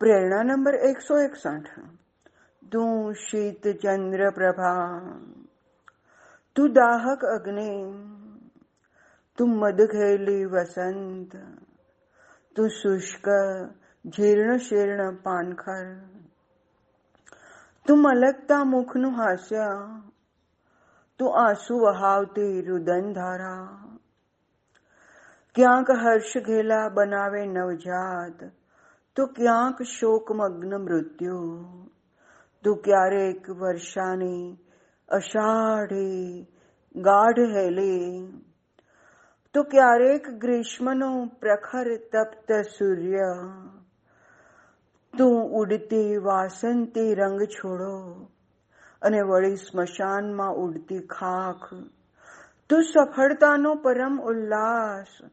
પ્રેરણા 0.00 0.42
નંબર 0.42 0.74
એકસો 0.74 1.18
એકસઠ. 1.18 1.80
તું 2.72 3.14
શીત 3.16 3.62
ચંદ્ર 3.82 4.30
પ્રભા 4.30 5.00
તું 6.56 6.72
દાહક 6.72 7.22
અગ્નિ 7.26 7.70
તું 9.38 9.50
મદઘેલી 9.54 10.44
વસંત 10.46 11.32
તું 12.56 12.68
શુષ્ક 12.70 13.26
જીર્ણ 14.04 14.60
શીર્ણ 14.60 15.18
પાનખર 15.22 15.86
તું 17.86 18.02
મલકતા 18.02 18.62
મુખનું 18.66 19.14
હાસ્ય 19.14 19.68
તું 21.20 21.36
આંસુ 21.38 21.80
વહાવતી 21.80 22.54
રુદન 22.62 23.12
ધારા 23.14 23.66
ક્યાંક 25.54 25.92
હર્ષ 25.96 26.46
ઘેલા 26.46 26.86
બનાવે 26.90 27.42
નવજાત 27.48 28.48
તો 29.16 29.26
ક્યાંક 29.36 29.78
શોકમગ્ન 29.90 30.74
મૃત્યુ 30.80 31.46
તું 32.64 32.82
ક્યારેક 32.82 33.50
વર્ષાની 33.50 34.58
અષાઢી 35.08 36.46
ગાઢ 36.96 37.38
હેલી. 37.38 38.28
તો 39.54 39.62
ક્યારેક 39.62 40.28
ગ્રીષ્મનો 40.28 41.26
પ્રખર 41.26 41.96
તપ્ત 41.96 42.52
સૂર્ય. 42.52 43.18
તું 45.18 45.50
ઉડતી 45.50 46.16
વાસંતી 46.16 47.14
રંગ 47.14 47.42
છોડો 47.42 48.30
અને 49.02 49.20
વળી 49.20 49.56
સ્મશાનમાં 49.56 50.52
ઉડતી 50.52 50.98
ખાખ. 50.98 51.74
તું 52.70 52.82
સફળતાનો 52.82 53.74
પરમ 53.74 54.20
ઉલ્લાસ, 54.22 55.24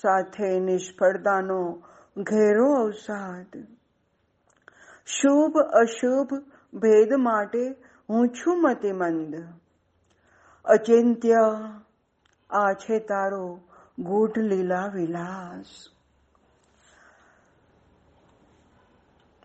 સાથે 0.00 0.60
નિષ્ફળતાનો 0.60 1.82
ઘેરો 2.16 2.72
અવસાદ. 2.72 3.66
શુભ 5.06 5.58
અશુભ 5.58 6.49
ભેદ 6.74 7.12
માટે 7.14 7.76
હું 8.08 8.28
છું 8.28 8.62
મતિમંદ. 8.62 9.36
અચિંત્ય 10.64 11.36
આ 12.50 12.72
છે 12.72 12.98
તારો 12.98 13.60
ગૂઢ 13.98 14.38
લીલા 14.38 14.86
વિલાસ. 14.86 15.66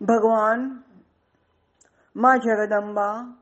ભગવાન, 0.01 0.83
માં 2.15 2.39
જગદંબા, 2.39 3.37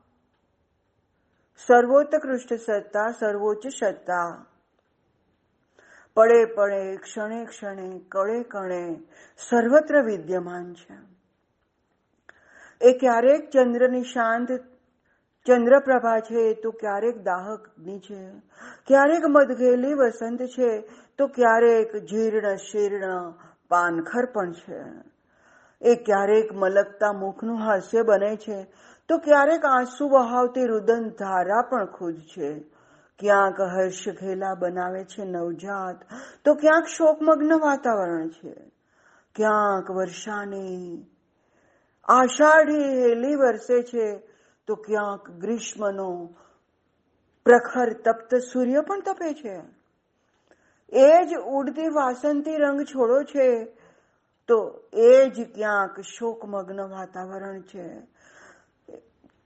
સર્વોત્કૃષ્ટ 1.66 2.52
સત્તા, 2.52 3.10
સર્વોચ્ચ 3.10 3.66
સત્તા. 3.66 4.46
પડે 6.14 6.44
પડે, 6.44 6.96
ક્ષણે 6.96 7.44
ક્ષણે, 7.44 7.98
કળે 8.08 8.42
કણે 8.42 9.02
સર્વત્ર 9.38 10.02
વિદ્યમાન 10.02 10.74
છે. 10.74 11.13
એ 12.80 12.92
ક્યારેક 12.92 13.50
ચંદ્રની 13.50 14.02
શાંત 14.02 14.48
ચંદ્રપ્રભા 15.46 16.20
છે, 16.20 16.54
તો 16.54 16.70
ક્યારેક 16.70 17.22
દાહકની 17.22 17.98
છે. 17.98 18.30
ક્યારેક 18.86 19.22
મધઘેલી 19.28 19.94
વસંત 19.94 20.42
છે, 20.42 20.80
તો 21.18 21.26
ક્યારેક 21.26 21.96
જીર્ણ, 21.96 22.56
શીર્ણ, 22.56 23.34
પાનખર 23.68 24.26
પણ 24.26 24.52
છે. 24.52 24.80
એ 25.82 25.94
ક્યારેક 25.94 26.52
મલકતા 26.52 27.12
મુખનું 27.12 27.58
હાસ્ય 27.58 28.02
બને 28.02 28.36
છે, 28.36 28.66
તો 29.08 29.18
ક્યારેક 29.18 29.64
આંસુ 29.64 30.08
વહાવતી 30.08 30.66
રુદન 30.66 31.08
ધારા 31.08 31.62
પણ 31.62 31.86
ખુદ 31.86 32.14
છે. 32.14 32.60
ક્યાંક 33.18 33.60
હર્ષ 33.60 34.08
ઘેલા 34.08 34.54
બનાવે 34.54 35.04
છે 35.04 35.24
નવજાત, 35.24 36.00
તો 36.44 36.54
ક્યાંક 36.54 36.86
શોકમગ્ન 36.86 37.52
વાતાવરણ 37.52 38.28
છે. 38.28 38.54
ક્યાંક 39.34 39.90
વર્ષાની 39.90 41.06
આષાઢી 42.08 43.02
હેલી 43.02 43.34
વરસે 43.34 43.82
છે, 43.82 44.16
તો 44.66 44.74
ક્યાંક 44.74 45.30
ગ્રીષ્મનો 45.30 46.34
પ્રખર 47.44 47.92
તપ્ત 47.92 48.34
સૂર્ય 48.34 48.80
પણ 48.80 49.00
તપે 49.00 49.34
છે. 49.34 49.60
એ 50.92 51.24
જ 51.24 51.34
ઉડતી 51.34 51.88
વાસંતી 51.88 52.56
રંગ 52.56 52.82
છોડો 52.84 53.22
છે, 53.22 53.64
તો 54.48 54.82
એ 54.92 55.28
જ 55.28 55.54
ક્યાંક 55.54 56.00
શોકમગ્ન 56.00 56.80
વાતાવરણ 56.80 57.60
છે. 57.60 58.14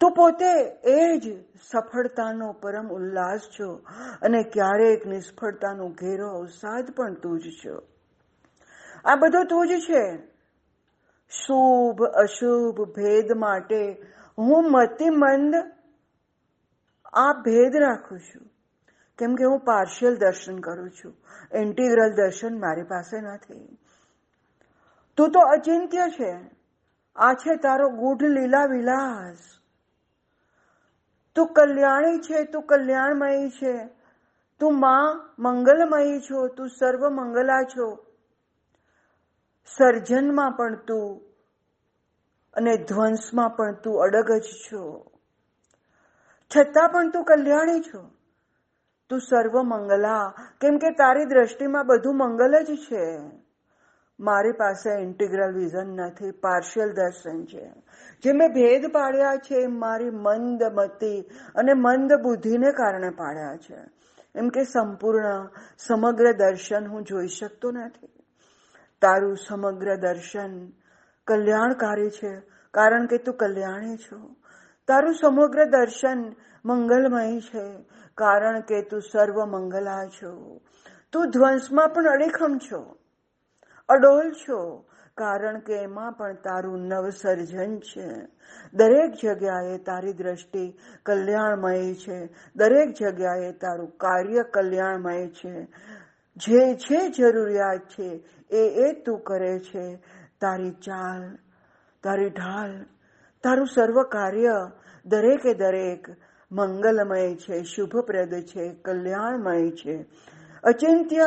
તો 0.01 0.11
પોતે 0.11 0.53
એ 0.85 1.19
જ 1.19 1.45
સફળતાનો 1.63 2.53
પરમ 2.53 2.89
ઉલ્લાસ 2.89 3.41
છો 3.41 3.81
અને 4.23 4.43
ક્યારેક 4.43 5.07
નિષ્ફળતાનો 5.07 5.89
ઘેરો 5.89 6.29
અવસાદ 6.29 6.91
પણ 6.91 7.15
તું 7.15 7.41
જ 7.41 7.51
છો. 7.51 7.83
આ 9.05 9.17
બધો 9.17 9.45
તું 9.45 9.69
જ 9.69 9.71
છે. 9.71 10.38
શુભ, 11.29 12.03
અશુભ 12.03 12.81
ભેદ 12.97 13.33
માટે 13.33 14.03
હું 14.39 14.71
મતિમંદ 14.71 15.55
આ 17.13 17.33
ભેદ 17.33 17.77
રાખું 17.77 18.21
છું. 18.21 18.51
કેમ 19.19 19.35
કે 19.35 19.45
હું 19.45 19.61
પાર્શિયલ 19.61 20.17
દર્શન 20.17 20.59
કરું 20.59 20.91
છું. 20.91 21.15
ઇન્ટિગ્રલ 21.55 22.13
દર્શન 22.13 22.61
મારી 22.61 22.83
પાસે 22.83 23.21
નથી. 23.21 23.79
તું 25.17 25.31
તો 25.31 25.41
અચિંત્ય 25.41 25.99
છે. 26.21 26.51
આ 27.17 27.33
છે 27.33 27.57
તારો 27.57 27.89
ગૂઢ 27.89 28.23
લીલા 28.23 28.65
વિલાસ. 28.65 29.39
તું 31.35 31.47
કલ્યાણી 31.47 32.19
છે, 32.19 32.45
તું 32.45 32.63
કલ્યાણમયી 32.63 33.51
છે. 33.51 33.89
તું 34.61 34.81
માં 34.81 35.35
મંગલમયી 35.39 36.21
છો, 36.21 36.49
તું 36.49 36.69
સર્વ 36.69 37.09
મંગલા 37.09 37.63
છો. 37.63 38.08
સર્જનમાં 39.77 40.53
પણ 40.53 40.75
તું 40.75 41.21
અને 42.55 42.77
ધ્વંસમાં 42.77 43.51
પણ 43.51 43.75
તું 43.75 44.01
અડગ 44.03 44.33
જ 44.33 44.43
છો. 44.43 45.07
છતાં 46.57 46.89
પણ 46.89 47.11
તું 47.11 47.25
કલ્યાણી 47.25 47.81
છો. 47.81 48.11
તું 49.09 49.21
સર્વ 49.21 49.63
મંગલા 49.63 50.35
કેમ 50.61 50.79
કે 50.79 50.91
તારી 50.91 51.25
દ્રષ્ટિમાં 51.25 51.87
બધું 51.87 52.17
મંગલ 52.17 52.63
જ 52.63 52.77
છે. 52.77 53.21
મારી 54.21 54.53
પાસે 54.53 55.03
ઇન્ટિગ્રલ 55.03 55.55
વિઝન 55.55 55.87
નથી, 55.87 56.31
પાર્શિયલ 56.31 56.93
દર્શન 56.93 57.45
છે. 57.45 57.71
જે 58.23 58.33
મેં 58.33 58.53
ભેદ 58.53 58.93
પાડ્યા 58.93 59.37
છે 59.37 59.67
મારી 59.67 60.11
મંદ 60.11 60.63
મતિ 60.63 61.21
અને 61.55 61.73
મંદ 61.73 62.13
બુદ્ધિને 62.15 62.73
કારણે 62.73 63.11
પાડ્યા 63.11 63.57
છે. 63.57 63.79
એમ 64.35 64.49
કે 64.49 64.63
સંપૂર્ણ, 64.63 65.49
સમગ્ર 65.79 66.33
દર્શન 66.33 66.87
હું 66.87 67.05
જોઈ 67.05 67.29
શકતો 67.29 67.71
નથી. 67.71 68.18
તારું 69.03 69.37
સમગ્ર 69.37 69.97
દર્શન 69.97 70.73
કલ્યાણકારી 71.27 72.11
છે, 72.11 72.41
કારણ 72.71 73.07
કે 73.07 73.19
તું 73.19 73.35
કલ્યાણી 73.35 73.97
છો. 73.97 74.37
તારું 74.89 75.15
સમગ્ર 75.15 75.65
દર્શન 75.65 76.35
મંગલમય 76.65 77.41
છે, 77.41 77.85
કારણ 78.15 78.61
કે 78.61 78.83
તું 78.83 79.03
સર્વ 79.03 79.45
મંગલા 79.45 80.05
છો. 80.07 80.61
તું 81.13 81.31
ધ્વંસમાં 81.31 81.89
પણ 81.89 82.07
અડીખમ 82.07 82.59
છો, 82.59 82.97
અડોલ 83.89 84.31
છો, 84.31 84.85
કારણ 85.15 85.59
કે 85.59 85.73
એમાં 85.73 86.13
પણ 86.13 86.35
તારું 86.35 86.81
નવસર્જન 86.81 87.79
છે. 87.79 88.09
દરેક 88.75 89.13
જગ્યાએ 89.25 89.79
તારી 89.79 90.13
દ્રષ્ટિ 90.13 90.79
કલ્યાણમય 91.03 91.95
છે, 91.95 92.27
દરેક 92.57 92.95
જગ્યાએ 92.95 93.53
તારું 93.53 93.97
કાર્ય 93.97 94.43
કલ્યાણમય 94.43 95.27
છે. 95.29 95.69
જે 96.37 96.75
છે 96.75 97.09
જરૂરિયાત 97.09 97.79
છે 97.79 98.23
એ 98.51 98.57
એ 98.57 98.93
તું 98.93 99.21
કરે 99.21 99.59
છે. 99.59 99.97
તારી 100.41 100.71
ચાલ, 100.71 101.39
તારી 102.03 102.31
ઢાલ, 102.31 102.85
તારું 103.43 103.67
સર્વ 103.67 104.03
કાર્ય 104.03 104.71
દરેકે 105.07 105.55
દરેક 105.55 106.07
મંગલમય 106.53 107.35
છે, 107.35 107.63
શુભપ્રદ 107.63 108.35
છે, 108.35 108.75
કલ્યાણમય 108.75 109.71
છે. 109.71 110.07
અચિંત્ય, 110.63 111.27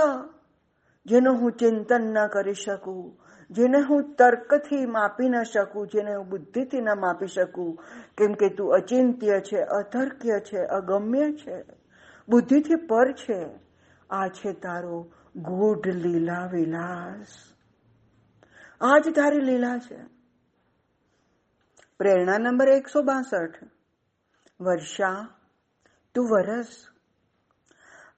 જેનું 1.05 1.35
હું 1.35 1.51
ચિંતન 1.51 2.01
ન 2.01 2.27
કરી 2.27 2.53
શકું, 2.53 3.19
જેને 3.51 3.81
હું 3.81 4.15
તર્કથી 4.15 4.85
માપી 4.85 5.29
ન 5.29 5.43
શકું, 5.43 5.87
જેને 5.87 6.15
હું 6.15 6.29
બુદ્ધિથી 6.29 6.81
ન 6.81 6.89
માપી 6.99 7.27
શકું, 7.27 7.79
કેમ 8.17 8.33
કે 8.33 8.49
તું 8.49 8.73
અચિંત્ય 8.73 9.39
છે, 9.39 9.61
અતર્ક્ય 9.61 10.39
છે, 10.39 10.65
અગમ્ય 10.65 11.31
છે, 11.31 11.63
બુદ્ધિથી 12.29 12.75
પર 12.75 13.11
છે. 13.11 13.45
આ 14.09 14.27
છે 14.27 14.53
તારો 14.53 15.07
ગૂઢ 15.35 15.87
લીલા 15.87 16.45
વિલાસ. 16.45 17.27
આ 18.81 18.97
જ 18.97 19.15
તારી 19.15 19.39
લીલા 19.39 19.77
છે. 19.77 19.99
પ્રેરણા 21.97 22.37
નંબર 22.37 22.69
એકસો 22.69 23.01
બાસઠ. 23.01 23.63
વર્ષા, 24.61 25.27
તું 26.15 26.29
વરસ. 26.29 26.87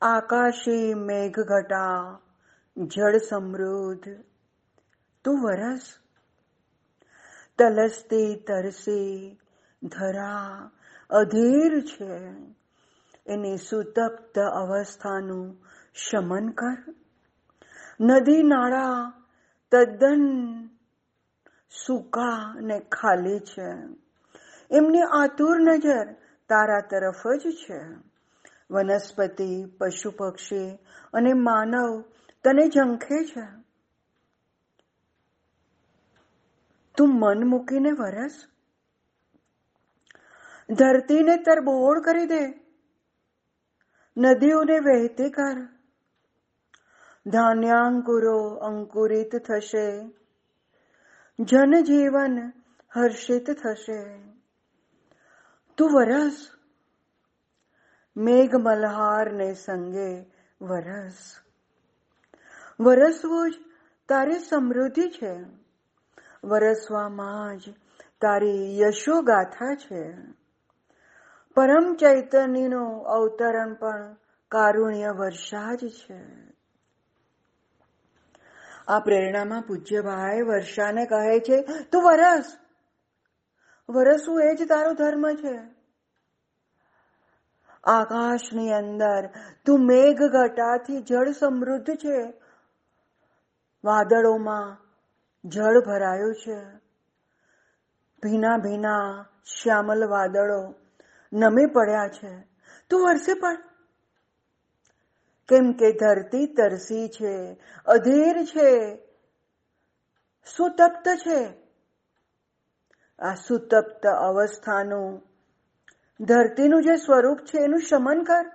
આકાશી 0.02 0.94
મેઘઘટા 0.94 2.20
જળ 2.78 3.18
સમૃદ્ધ. 3.18 4.24
તું 5.24 5.44
વરસ. 5.44 5.94
તલસતી 7.60 8.36
તરસી 8.36 9.38
ધરા 9.84 10.72
અધીર 11.10 11.82
છે. 11.82 12.34
એની 13.28 13.58
સુતપ્ત 13.58 14.40
અવસ્થાનું 14.40 15.58
શમન 15.94 16.50
કર. 16.50 16.94
નદી 18.00 18.44
નાળા 18.44 19.14
તદ્દન 19.72 20.24
સૂકા 21.70 22.54
ને 22.62 22.80
ખાલી 22.80 23.40
છે. 23.40 23.70
એમની 24.72 25.02
આતુર 25.02 25.60
નજર 25.60 26.14
તારા 26.50 26.80
તરફ 26.80 27.28
જ 27.28 27.52
છે. 27.52 27.80
વનસ્પતિ 28.72 29.66
પશુ 29.78 30.12
પક્ષી 30.12 30.76
અને 31.14 31.34
માનવ 31.34 32.02
તને 32.44 32.70
ઝંખે 32.70 33.26
છે. 33.26 33.64
તું 36.98 37.20
મન 37.20 37.46
મૂકીને 37.46 37.92
વરસ. 37.92 38.46
ધરતીને 40.70 41.36
તરબોળ 41.36 42.02
કરી 42.02 42.26
દે. 42.26 42.46
નદીઓને 44.18 44.80
વહેતી 44.80 45.30
કર. 45.30 45.73
ધાન્યાંકુરો 47.28 48.40
અંકુરિત 48.44 49.36
થશે. 49.36 50.10
જનજીવન 51.40 52.52
હર્ષિત 52.96 53.52
થશે. 53.52 54.20
તું 55.78 55.92
વરસ, 55.94 56.48
મેઘ 58.18 58.56
મલ્હારને 58.56 59.54
સંગે 59.54 60.26
વરસ. 60.62 61.18
વરસવું 62.80 63.52
જ 63.52 63.54
તારી 64.10 64.40
સમૃદ્ધિ 64.40 65.10
છે. 65.10 65.40
વરસવામાં 66.44 67.58
જ 67.58 67.62
તારી 68.22 68.80
યશોગાથા 68.80 69.76
છે. 69.76 70.14
પરમ 71.56 71.96
ચૈતન્યનું 71.96 73.04
અવતરણ 73.04 73.74
પણ 73.74 74.16
કારુણ્ય 74.52 75.10
વર્ષા 75.10 75.76
જ 75.76 75.90
છે. 75.90 76.53
આ 78.88 79.00
પ્રેરણામાં 79.00 79.62
પૂજ્યભાઈ 79.62 80.42
વર્ષાને 80.42 81.06
કહે 81.06 81.40
છે, 81.40 81.62
તું 81.62 82.04
વરસ. 82.04 82.58
વરસવું 83.90 84.42
એ 84.42 84.56
જ 84.56 84.68
તારો 84.68 84.94
ધર્મ 84.94 85.34
છે? 85.36 85.60
આકાશની 87.84 88.74
અંદર 88.74 89.30
તું 89.66 89.86
મેઘ 89.86 90.18
ઘટાથી 90.18 91.02
જળ 91.02 91.32
સમૃદ્ધ 91.32 91.96
છે. 91.96 92.34
વાદળોમાં 93.84 94.78
જળ 95.50 95.80
ભરાયું 95.80 96.36
છે. 96.36 96.64
ભીના 98.24 98.58
ભીના 98.58 99.26
શ્યામલ 99.46 100.06
વાદળો 100.06 100.74
નમી 101.34 101.66
પડ્યા 101.66 102.08
છે. 102.08 102.48
તું 102.90 103.04
વરસે 103.04 103.34
પણ. 103.34 103.58
કેમ 105.54 105.72
કે 105.72 105.92
ધરતી 105.92 106.46
તરસી 106.46 107.10
છે, 107.10 107.58
અધીર 107.86 108.46
છે, 108.46 108.96
સુતપ્ત 110.58 111.10
છે. 111.28 111.54
આ 113.20 113.36
સુતપ્ત 113.36 114.08
અવસ્થાનું, 114.08 115.22
ધરતીનું 116.26 116.84
જે 116.84 116.96
સ્વરૂપ 116.96 117.38
છે, 117.40 117.58
એનું 117.58 117.80
શમન 117.80 118.24
કર. 118.24 118.52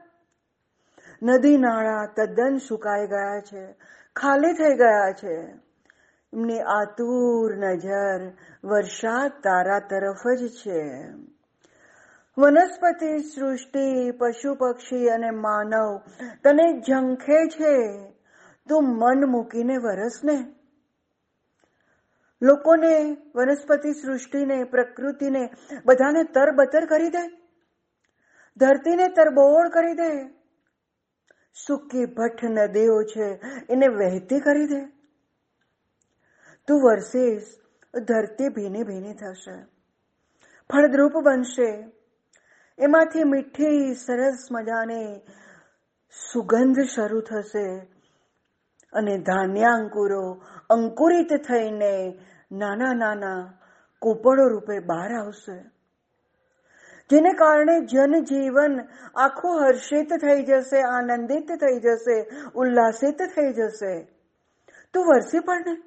નદી 1.22 1.56
નાળા 1.56 2.06
તદ્દન 2.06 2.56
સુકાઈ 2.56 3.06
ગયા 3.06 3.40
છે, 3.40 3.72
ખાલી 4.16 4.52
થઈ 4.52 4.76
ગયા 4.76 5.12
છે. 5.12 5.36
એમની 6.32 6.60
આતુર 6.60 7.56
નજર 7.56 8.32
વરસાદ 8.64 9.30
તારા 9.30 9.78
તરફ 9.78 10.26
જ 10.26 10.48
છે. 10.48 11.10
વનસ્પતિ 12.38 13.18
સૃષ્ટિ, 13.18 14.10
પશુ 14.10 14.54
પક્ષી 14.54 15.08
અને 15.08 15.30
માનવ, 15.30 15.98
તને 16.44 16.80
ઝંખે 16.80 17.46
છે. 17.46 18.08
તું 18.68 18.82
મન 18.82 19.26
મૂકીને 19.26 19.76
વરસને 19.76 20.54
લોકોને, 22.42 23.16
વનસ્પતિ 23.34 23.92
સૃષ્ટિને, 23.92 24.64
પ્રકૃતિને 24.64 25.50
બધાને 25.86 26.24
તરબતર 26.24 26.86
કરી 26.86 27.08
દે. 27.08 27.28
ધરતીને 28.56 29.08
તરબોળ 29.08 29.68
કરી 29.68 29.92
દે. 29.92 30.28
સૂકી 31.66 32.06
ભઠ્ઠ 32.06 32.44
નદીઓ 32.44 33.02
છે, 33.02 33.40
એને 33.70 33.88
વહેતી 33.88 34.40
કરી 34.40 34.66
દે. 34.66 34.80
તું 36.66 36.82
વરસીશ, 36.82 37.42
ધરતી 37.94 38.48
ભીની 38.48 38.82
ભીની 38.82 39.14
થશે. 39.14 39.64
ફળદ્રુપ 40.72 41.12
બનશે 41.12 41.97
એમાંથી 42.78 43.24
મીઠી, 43.24 43.94
સરસ 43.94 44.48
મજાની 44.52 45.20
સુગંધ 46.32 46.80
શરૂ 46.80 47.20
થશે 47.20 47.78
અને 48.92 49.18
ધાન્યાંકુરો 49.18 50.42
અંકુરિત 50.70 51.32
થઈને 51.32 52.18
નાના 52.52 52.94
નાના 52.94 53.58
કોપળો 54.00 54.48
રૂપે 54.48 54.78
બહાર 54.80 55.14
આવશે. 55.14 55.58
જેને 57.10 57.32
કારણે 57.32 57.80
જનજીવન 57.80 58.80
આખું 59.14 59.66
હર્ષિત 59.66 60.12
થઈ 60.12 60.42
જશે, 60.42 60.82
આનંદિત 60.82 61.52
થઈ 61.52 61.80
જશે, 61.80 62.26
ઉલ્લાસિત 62.54 63.22
થઈ 63.22 63.52
જશે. 63.52 64.08
તું 64.94 65.06
વરસી 65.06 65.38
પડને 65.38 65.82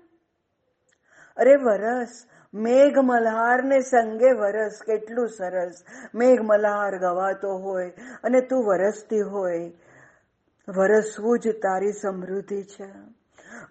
અરે 1.37 1.55
વરસ 1.55 2.25
મેઘ 2.53 2.97
મલ્હારને 2.97 3.79
સંગે 3.79 4.31
વરસ 4.31 4.79
કેટલું 4.85 5.29
સરસ. 5.29 5.83
મેઘ 6.15 6.39
મલ્હાર 6.41 6.97
ગવાતો 6.97 7.57
હોય 7.57 7.89
અને 8.23 8.41
તું 8.41 8.65
વરસતી 8.65 9.21
હોય. 9.21 9.71
વરસવું 10.67 11.39
જ 11.39 11.47
તારી 11.47 11.91
સમૃદ્ધિ 11.91 12.63
છે. 12.63 12.91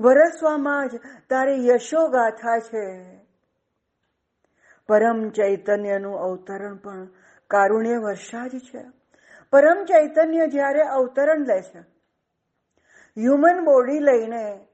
વરસવામાં 0.01 0.89
જ 0.89 0.97
તારી 1.29 1.69
યશોગાથા 1.69 2.59
છે. 2.59 3.17
પરમ 4.89 5.29
ચૈતન્યનું 5.29 6.19
અવતરણ 6.19 6.77
પણ 6.77 7.07
કારુણ્ય 7.47 7.97
વર્ષા 7.97 8.47
જ 8.47 8.51
છે. 8.51 8.85
પરમ 9.51 9.85
ચૈતન્ય 9.85 10.47
જ્યારે 10.47 10.83
અવતરણ 10.83 11.47
લે 11.47 11.63
છે 11.63 11.79
હ્યુમન 13.19 13.65
બોડી 13.65 13.99
લઈને 13.99 14.67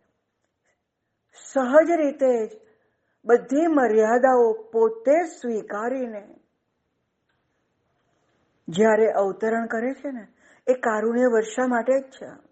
સહજ 1.53 1.90
રીતે 1.90 2.47
જ 2.47 2.65
બધી 3.26 3.66
મર્યાદાઓ 3.66 4.52
પોતે 4.52 5.24
સ્વીકારીને 5.24 6.34
જ્યારે 8.68 9.10
અવતરણ 9.10 9.66
કરે 9.66 9.94
છે 9.94 10.10
ને, 10.10 10.26
એ 10.66 10.72
કારુણ્ય 10.72 11.26
વર્ષા 11.26 11.66
માટે 11.66 12.00
જ 12.00 12.02
છે. 12.02 12.46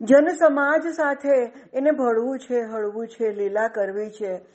જન 0.00 0.28
સમાજ 0.28 0.86
સાથે 0.86 1.52
એને 1.74 1.90
ભળવું 1.90 2.38
છે, 2.38 2.60
હળવું 2.60 3.08
છે, 3.08 3.32
લીલા 3.32 3.68
કરવી 3.68 4.10
છે. 4.10 4.46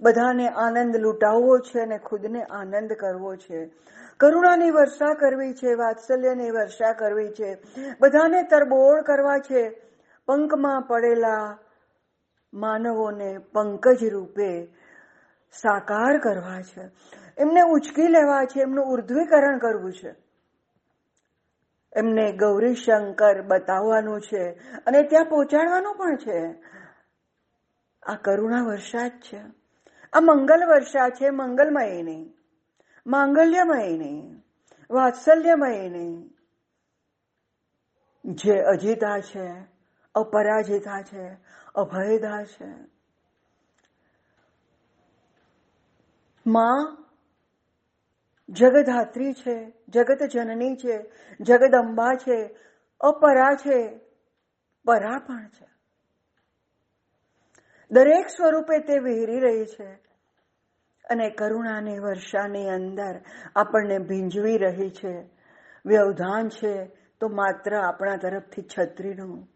બધાને 0.00 0.48
આનંદ 0.48 0.96
લૂંટાવવો 0.96 1.58
છે 1.58 1.80
અને 1.80 1.98
ખુદને 1.98 2.42
આનંદ 2.42 2.92
કરવો 2.92 3.36
છે. 3.36 3.66
કરુણાની 4.16 4.70
વર્ષા 4.70 5.14
કરવી 5.14 5.54
છે, 5.54 5.74
વાત્સલ્યની 5.74 6.50
વર્ષા 6.50 6.92
કરવી 6.92 7.28
છે. 7.28 7.58
બધાને 8.00 8.42
તરબોળ 8.42 9.02
કરવા 9.02 9.38
છે. 9.38 9.82
પંખમાં 10.26 10.80
પડેલા 10.82 11.58
માનવોને 12.54 13.38
પંકજ 13.38 14.04
રૂપે 14.04 14.66
સાકાર 15.52 16.18
કરવા 16.18 16.62
છે. 16.62 16.80
એમને 17.38 17.60
ઉચકી 17.60 18.02
લેવા 18.02 18.44
છે, 18.44 18.60
એમનું 18.60 18.86
ઉર્ધ્વીકરણ 18.86 19.58
કરવું 19.58 19.92
છે. 19.92 20.14
એમને 21.96 22.32
ગૌરી 22.32 22.74
શંકર 22.74 23.42
બતાવવાનું 23.42 24.20
છે 24.20 24.50
અને 24.86 25.02
ત્યાં 25.02 25.24
પહોંચાડવાનું 25.24 25.96
પણ 25.96 26.16
છે. 26.16 26.62
આ 28.02 28.14
કરુણા 28.14 28.62
વર્ષા 28.62 29.08
જ 29.08 29.10
છે. 29.10 29.40
આ 30.12 30.20
મંગલ 30.20 30.66
વર્ષા 30.66 31.08
છે, 31.08 31.30
મંગલમય 31.30 32.02
નહીં. 32.02 32.34
માંગલ્યમય 33.06 33.96
નહીં. 33.96 34.44
વાત્સલ્યમય 34.90 35.88
નહીં. 35.88 36.34
જે 38.24 38.60
અજીતા 38.60 39.20
છે, 39.20 39.74
અપરાજિતા 40.14 41.02
છે 41.02 41.36
અભયદા 41.74 42.44
છે. 42.44 42.94
માં 46.46 47.04
જગધાત્રી 48.48 49.32
છે, 49.32 49.72
જગત 49.88 50.22
જનની 50.22 50.76
છે 50.76 51.10
જગદંબા 51.40 52.14
છે, 52.14 52.56
અપરા 53.00 53.54
છે, 53.54 54.00
પરા 54.84 55.18
પણ 55.18 55.48
છે. 55.48 55.68
દરેક 57.90 58.26
સ્વરૂપે 58.26 58.78
તે 58.78 58.98
વિહરી 58.98 59.40
રહી 59.40 59.64
છે 59.64 59.92
અને 61.04 61.30
કરુણાની 61.30 61.98
વર્ષાની 61.98 62.68
અંદર 62.68 63.20
આપણને 63.56 63.98
ભીંજવી 63.98 64.58
રહી 64.58 64.90
છે. 64.90 65.30
વ્યવધાન 65.86 66.48
છે 66.48 66.84
તો 67.20 67.28
માત્ર 67.28 67.76
આપણા 67.76 68.16
તરફથી 68.16 68.62
છત્રીનું 68.78 69.53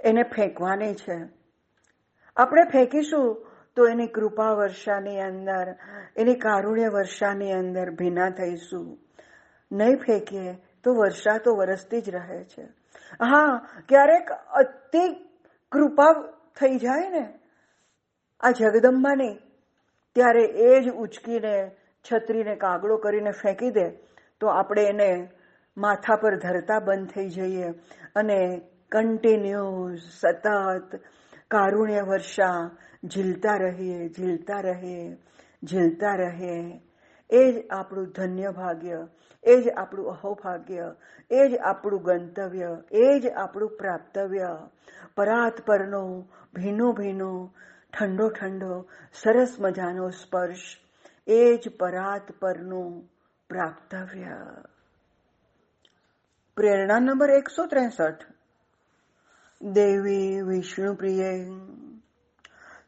એને 0.00 0.22
ફેંકવાની 0.22 0.94
છે. 0.94 1.28
આપણે 2.36 2.62
ફેંકીશું 2.64 3.46
તો 3.76 3.86
એની 3.86 4.06
કૃપા 4.06 4.50
વર્ષાની 4.50 5.20
અંદર, 5.20 5.74
એની 6.16 6.34
કારુણ્ય 6.34 6.88
વર્ષાની 6.88 7.52
અંદર 7.52 7.90
ભીના 7.90 8.30
થઈશું. 8.30 8.98
નહીં 9.72 9.96
ફેંકીએ 9.96 10.54
તો 10.84 10.94
વર્ષા 10.94 11.38
તો 11.38 11.56
વરસતી 11.56 12.00
જ 12.00 12.10
રહે 12.10 12.44
છે. 12.44 12.62
હા, 13.24 13.68
ક્યારેક 13.88 14.30
અતિ 14.30 15.14
કૃપા 15.72 16.12
થઈ 16.60 16.78
જાય 16.78 17.08
ને, 17.08 17.38
આ 18.40 18.50
જગદંબાની, 18.50 19.34
ત્યારે 20.14 20.44
એ 20.44 20.80
જ 20.80 20.90
ઉચકીને, 20.90 21.70
છત્રીને 22.12 22.56
કાગડો 22.56 22.96
કરીને 22.96 23.30
ફેંકી 23.30 23.70
દે, 23.70 23.90
તો 24.40 24.46
આપણે 24.46 24.84
એને 24.84 25.30
માથા 25.76 26.16
પર 26.16 26.36
ધરતા 26.36 26.78
બંધ 26.78 27.08
થઈ 27.08 27.28
જઈએ 27.28 27.70
અને 28.16 28.60
કન્ટિન્યુઅસ 28.92 29.98
સતત 30.20 31.00
કારુણ્ય 31.50 32.00
વર્ષા 32.00 32.70
ઝીલતા 33.04 33.56
રહીએ 33.56 34.08
ઝીલતા 34.08 34.60
રહીએ 34.60 35.16
ઝીલતા 35.64 36.14
રહીએ 36.14 36.80
એ 37.30 37.52
જ 37.52 37.68
આપણું 37.68 38.06
ધન્ય 38.06 38.50
ભાગ્ય, 38.50 39.08
એ 39.44 39.62
જ 39.62 39.68
આપણું 39.68 40.08
અહોભાગ્ય, 40.08 40.94
એ 41.30 41.48
જ 41.48 41.58
આપણું 41.58 42.02
ગંતવ્ય, 42.02 42.82
એ 42.92 43.20
જ 43.20 43.30
આપણું 43.30 43.76
પ્રાપ્તવ્ય. 43.76 44.68
પરાત 45.16 45.60
પરનો 45.66 46.28
ભીનો 46.54 46.92
ભીનો, 46.92 47.54
ઠંડો 47.92 48.28
ઠંડો, 48.28 48.86
સરસ 49.14 49.56
મજાનો 49.60 50.10
સ્પર્શ, 50.10 50.78
એ 51.26 51.56
જ 51.56 51.68
પરાત 51.78 52.32
પરનું 52.40 53.10
પ્રાપ્તવ્ય. 53.48 54.36
પ્રેરણા 56.56 56.98
નંબર 56.98 57.30
એકસો 57.30 57.66
ત્રેસઠ. 57.66 58.33
દેવી 59.64 60.42
વિષ્ણુ 60.42 60.94
પ્રિય. 60.94 61.44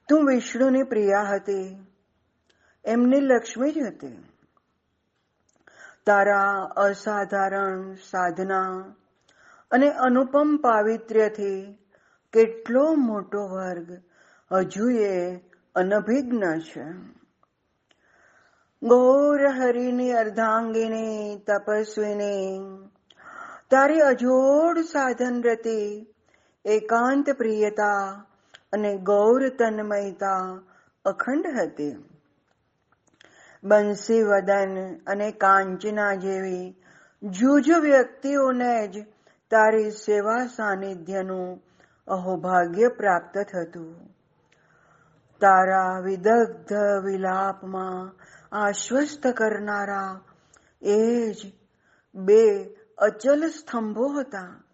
તું 0.08 0.26
વિષ્ણુની 0.26 0.82
પ્રિયા 0.82 1.22
હતી, 1.22 1.86
એમની 2.84 3.20
લક્ષ્મી 3.20 3.72
જ 3.72 3.78
હતી. 3.78 4.24
તારા 6.06 6.52
અસાધારણ 6.76 7.94
સાધના 7.94 8.94
અને 9.70 9.90
અનુપમ 9.90 10.56
પાવિત્ર્યથી 10.56 11.78
કેટલો 12.32 12.94
મોટો 12.94 13.48
વર્ગ 13.48 13.92
હજુ 14.52 14.88
એ 14.88 15.36
અનભિજ્ઞ 15.74 16.44
છે. 16.44 16.84
ગૌર 18.82 19.48
હરિની 19.48 20.12
અર્ધાંગીની 20.12 21.36
તપસ્વીની 21.46 22.58
તારી 23.70 24.00
અજોડ 24.00 24.78
સાધન 24.78 25.42
રતી 25.42 26.12
એકાંત 26.66 27.30
પ્રિયતા 27.30 28.24
અને 28.72 28.96
ગૌર 28.96 29.48
તન્મયતા 29.48 30.62
અખંડ 31.04 31.46
હતી. 31.60 32.04
બંસી 33.64 34.22
વદન 34.22 34.94
અને 35.06 35.30
કાંચના 35.30 36.14
જેવી 36.14 36.76
જુજ 37.22 37.70
વ્યક્તિઓને 37.70 38.88
જ 38.88 39.06
તારી 39.50 39.90
સેવા 39.90 40.46
સાનિધ્યનું 40.46 41.62
અહોભાગ્ય 42.08 42.88
પ્રાપ્ત 42.88 43.38
થતું. 43.38 44.06
તારા 45.40 46.00
વિદગ્ધ 46.00 46.72
વિલાપમાં 47.04 48.20
આશ્વસ્ત 48.52 49.26
કરનારા 49.26 50.20
એ 50.82 51.32
જ 51.32 51.52
બે 52.14 52.64
અચલ 52.98 53.48
સ્તંભો 53.48 54.06
હતા. 54.06 54.65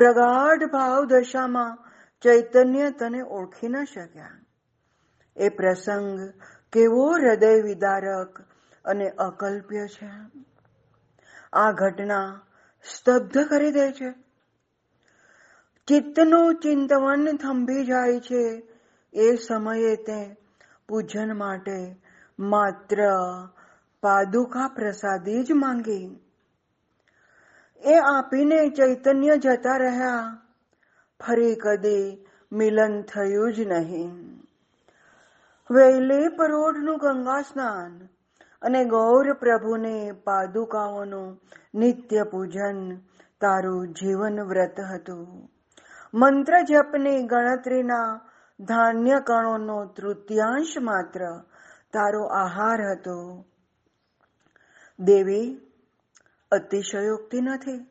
પ્રગાઢ 0.00 0.70
ભાવ 0.70 1.04
દશામાં 1.04 1.78
ચૈતન્ય 2.22 2.90
તને 2.90 3.20
ઓળખી 3.20 3.68
ન 3.68 3.84
શક્યા. 3.84 4.30
એ 5.36 5.48
પ્રસંગ 5.48 6.32
કેવો 6.72 7.12
હૃદય 7.12 7.62
વિદારક 7.62 8.40
અને 8.84 9.08
અકલ્પ્ય 9.08 9.86
છે. 9.86 10.10
આ 11.52 11.72
ઘટના 11.72 12.40
સ્તબ્ધ 12.94 13.38
કરી 13.38 13.72
દે 13.72 13.92
છે. 13.92 14.12
ચિત્તનું 15.88 16.54
ચિંતવન 16.54 17.36
થંભી 17.36 17.84
જાય 17.86 18.20
છે. 18.20 18.62
એ 19.12 19.36
સમયે 19.36 19.96
તે 19.96 20.36
પૂજન 20.88 21.38
માટે 21.38 22.02
માત્ર 22.38 23.08
પાદુકા 24.02 24.68
પ્રસાદી 24.68 25.42
જ 25.42 25.52
માંગી. 25.52 26.29
એ 27.84 27.98
આપીને 27.98 28.68
ચૈતન્ય 28.68 29.36
જતા 29.36 29.76
રહ્યા. 29.76 30.38
ફરી 31.26 31.54
કદી 31.54 32.26
મિલન 32.52 33.02
થયું 33.02 33.52
જ 33.52 33.60
નહીં. 33.60 34.10
વૈલે 35.70 36.28
પરોઢનું 36.28 36.98
ગંગા 36.98 37.42
સ્નાન 37.42 38.08
અને 38.62 38.84
ગૌર 38.84 39.32
પ્રભુને 39.32 40.12
પાદુકાઓનું 40.12 41.40
નિત્ય 41.74 42.22
પૂજન 42.22 42.96
તારું 43.40 43.88
જીવન 43.88 44.40
વ્રત 44.40 44.80
હતું. 44.80 45.50
મંત્ર 46.14 46.62
જપની 46.62 47.22
ગણતરીના 47.22 48.20
ધાન્ય 48.60 49.20
કણોનો 49.20 49.84
તૃતીયાંશ 49.84 50.78
માત્ર 50.80 51.40
તારો 51.92 52.24
આહાર 52.24 52.82
હતો. 52.82 53.44
દેવી 54.98 55.69
અતિશયોક્તિ 56.52 57.40
નથી. 57.40 57.86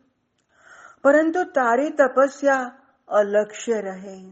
પરંતુ 1.04 1.44
તારી 1.44 1.90
તપસ્યા 1.90 2.72
અલક્ષ્ય 3.08 3.82
રહે. 3.82 4.30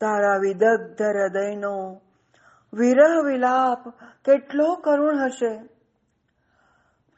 તારા 0.00 0.36
વિદગ્ધ 0.36 1.02
હૃદયનો 1.02 2.00
વિરહ 2.74 3.22
વિલાપ 3.24 3.88
કેટલો 4.24 4.74
કરુણ 4.74 5.24
હશે. 5.24 5.68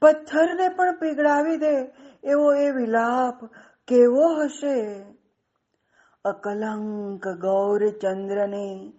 પથ્થરને 0.02 0.68
પણ 0.68 0.98
પીગળાવી 0.98 1.56
દે 1.56 1.80
એવો 2.24 2.54
એ 2.54 2.70
વિલાપ 2.70 3.44
કેવો 3.88 4.42
હશે? 4.44 5.04
અકલંક 6.24 7.28
ગૌરચંદ્રને 7.28 8.92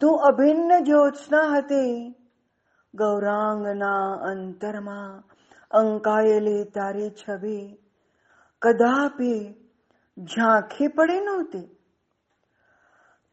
તું 0.00 0.18
અભિન્ન 0.18 0.84
જ્યોત્સના 0.84 1.42
હતી 1.42 2.14
ગૌરાંગના 2.94 4.12
અંતરમાં 4.12 5.29
અંકાયેલી 5.70 6.64
તારી 6.64 7.10
છબી 7.10 7.78
કદાપી 8.62 9.54
ઝાંખી 10.18 10.88
પડી 10.88 11.20
નહોતી. 11.20 11.76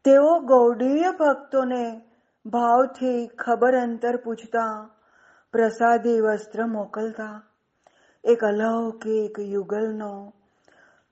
તેઓ 0.04 0.40
ગૌડીય 0.40 1.10
ભક્તોને 1.10 2.00
ભાવથી 2.46 3.26
ખબર 3.26 3.74
અંતર 3.76 4.16
પૂછતા 4.16 4.90
પ્રસાદી 5.52 6.20
વસ્ત્ર 6.20 6.66
મોકલતા. 6.66 7.42
એક 8.24 8.44
અલૌકિક 8.44 9.38
યુગલનો, 9.38 10.32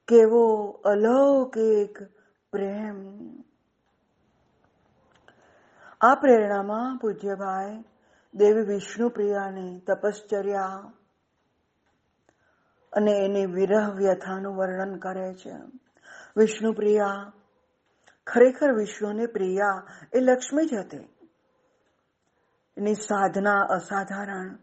કેવો 0.08 0.68
અલૌકિક 0.84 2.02
પ્રેમ. 2.52 2.98
આ 6.00 6.14
પ્રેરણામાં 6.14 6.98
પૂજ્યભાઈ 6.98 7.84
દેવી 8.34 8.62
વિષ્ણુ 8.62 9.08
પ્રિયાની 9.08 9.80
તપશ્ચર્યા 9.80 10.92
અને 12.96 13.12
એની 13.12 13.46
વિરહ 13.46 13.94
વ્યથાનું 13.94 14.56
વર્ણન 14.56 14.96
કરે 14.96 15.34
છે. 15.34 15.54
વિષ્ણુ 16.36 16.72
પ્રિયા, 16.72 17.32
ખરેખર 18.26 18.72
વિષ્ણુની 18.72 19.26
પ્રિયા 19.26 19.86
એ 20.14 20.20
લક્ષ્મી 20.20 20.66
જ 20.66 20.74
હતી. 20.74 20.96
એની 22.76 22.94
સાધના 22.94 23.60
અસાધારણ 23.60 24.58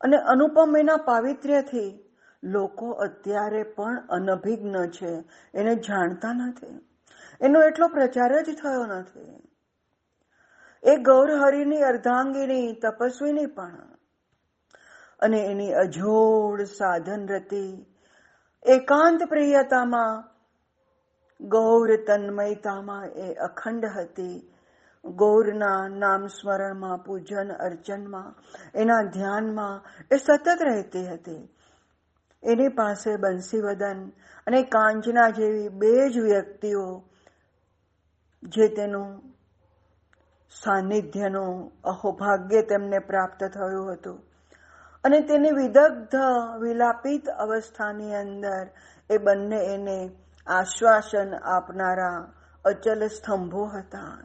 અને 0.00 0.16
અનુપમ 0.16 0.76
એના 0.76 0.96
પાવિત્ર્યથી 0.96 2.04
લોકો 2.44 2.90
અત્યારે 2.90 3.62
પણ 3.62 4.06
અનભિજ્ઞ 4.08 4.76
છે. 4.76 5.24
એને 5.54 5.74
જાણતા 5.74 6.32
નથી. 6.32 6.80
એનો 7.40 7.62
એટલો 7.62 7.88
પ્રચાર 7.88 8.42
જ 8.42 8.44
થયો 8.44 8.86
નથી. 8.86 9.48
એ 10.84 10.96
ગૌરહરિની, 10.96 11.82
અર્ધાંગીની, 11.82 12.72
તપસ્વીની 12.72 13.46
પણ 13.46 13.91
અને 15.22 15.38
એની 15.38 15.72
અજોડ 15.72 16.62
સાધન 16.62 17.28
રતી. 17.28 17.86
એકાંત 18.62 19.22
પ્રિયતામાં, 19.28 20.24
ગૌર 21.48 21.96
તન્મયતામાં 22.06 23.06
એ 23.06 23.34
અખંડ 23.34 23.84
હતી. 23.84 24.48
ગૌરના 25.04 25.88
નામ 25.88 26.26
સ્મરણમાં, 26.26 26.98
પૂજન 26.98 27.52
અર્ચનમાં, 27.52 28.34
એના 28.74 29.02
ધ્યાનમાં 29.02 30.04
એ 30.12 30.16
સતત 30.16 30.62
રહેતી 30.62 31.06
હતી. 31.06 31.48
એની 32.44 32.68
પાસે 32.68 33.16
બંસીવદન 33.16 34.12
અને 34.46 34.62
કાંચના 34.62 35.28
જેવી 35.28 35.68
બે 35.68 36.10
જ 36.10 36.18
વ્યક્તિઓ, 36.18 37.04
જે 38.42 38.68
તેનું 38.68 39.22
સાનિધ્યનું 40.64 41.72
અહોભાગ્ય 41.82 42.62
તેમને 42.62 42.98
પ્રાપ્ત 42.98 43.44
થયું 43.44 43.92
હતું. 43.92 44.31
અને 45.04 45.20
તેની 45.20 45.50
વિદગ્ધ, 45.50 46.14
વિલાપિત 46.60 47.28
અવસ્થાની 47.28 48.14
અંદર 48.14 48.70
એ 49.10 49.18
બંને 49.18 49.56
એને 49.56 50.10
આશ્વાસન 50.46 51.34
આપનારા 51.34 52.32
અચલ 52.64 53.06
સ્તંભો 53.06 53.64
હતા. 53.64 54.18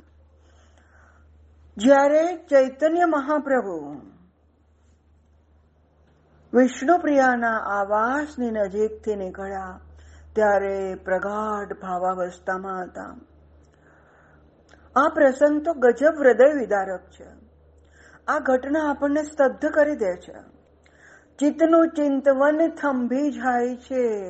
જ્યારે 1.78 2.38
ચૈતન્ય 2.38 3.06
મહાપ્રભુ 3.06 4.02
વિષ્ણુપ્રિયાના 6.54 7.58
આવાસની 7.58 8.52
નજીકથી 8.52 9.16
નીકળ્યા, 9.16 9.80
ત્યારે 10.36 10.96
પ્રગાઢ 10.96 11.74
ભાવાવસ્થામાં 11.74 12.84
હતા. 12.84 13.16
આ 14.96 15.10
પ્રસંગ 15.10 15.66
તો 15.66 15.74
ગજબ 15.74 16.14
હૃદય 16.20 16.54
વિદારક 16.60 17.02
છે. 17.10 17.28
આ 18.28 18.40
ઘટના 18.40 18.90
આપણને 18.90 19.24
સ્તબ્ધ 19.24 19.66
કરી 19.66 19.96
દે 19.96 20.16
છે. 20.16 20.57
ચિત્તનું 21.40 21.90
ચિંતવન 21.90 22.70
થંભી 22.70 23.32
જાય 23.32 23.76
છે. 23.76 24.30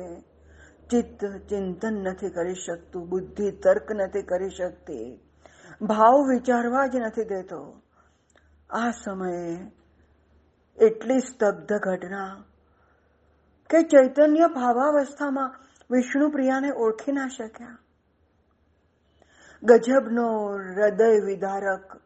ચિત્ત 0.90 1.24
ચિંતન 1.24 1.94
નથી 1.94 2.30
કરી 2.30 2.54
શકતું, 2.54 3.08
બુદ્ધિ 3.08 3.50
તર્ક 3.50 3.92
નથી 3.92 4.22
કરી 4.22 4.50
શકતી, 4.50 5.20
ભાવ 5.82 6.28
વિચારવા 6.28 6.86
જ 6.86 6.96
નથી 6.96 7.24
દેતો. 7.24 7.82
આ 8.70 8.90
સમયે 8.90 9.70
એટલી 10.86 11.18
સ્તબ્ધ 11.18 11.72
ઘટના 11.72 12.44
કે 13.70 13.82
ચૈતન્ય 13.82 14.46
ભાવાવસ્થામાં 14.54 15.54
વિષ્ણુ 15.90 16.28
પ્રિયાને 16.28 16.70
ઓળખી 16.76 17.12
ના 17.12 17.28
શક્યા. 17.28 17.78
ગજબનો 19.62 20.54
હૃદય 20.54 21.26
વિદારક 21.26 21.96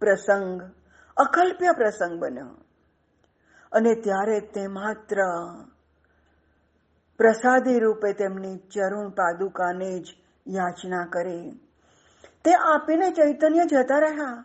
પ્રસંગ 0.00 0.62
અકલ્પ્ય 1.16 1.72
પ્રસંગ 1.76 2.18
બન્યો. 2.18 2.65
અને 3.72 3.94
ત્યારે 3.94 4.40
તે 4.40 4.66
માત્ર 4.66 5.16
પ્રસાદી 7.18 7.78
રૂપે 7.78 8.12
તેમની 8.12 8.56
ચરુણ 8.56 9.08
પાદુકાને 9.08 10.00
જ 10.00 10.06
યાચના 10.48 11.04
કરી. 11.04 11.50
તે 12.44 12.52
આપીને 12.54 13.10
ચૈતન્ય 13.10 13.64
જતા 13.64 13.98
રહ્યા. 13.98 14.44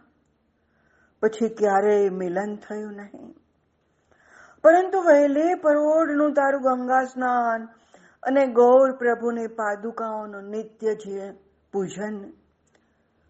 પછી 1.21 1.49
ક્યારેય 1.49 2.09
મિલન 2.09 2.55
થયું 2.55 2.93
નહીં. 2.93 3.35
પરંતુ 4.63 5.01
વહેલે 5.01 5.55
પરોઢનું 5.55 6.33
તારું 6.33 6.61
ગંગા 6.61 7.03
સ્નાન 7.03 7.67
અને 8.23 8.47
ગૌર 8.47 8.91
પ્રભુની 8.91 9.47
પાદુકાઓનું 9.47 10.43
નિત્ય 10.43 10.95
જે 10.95 11.31
પૂજન, 11.71 12.33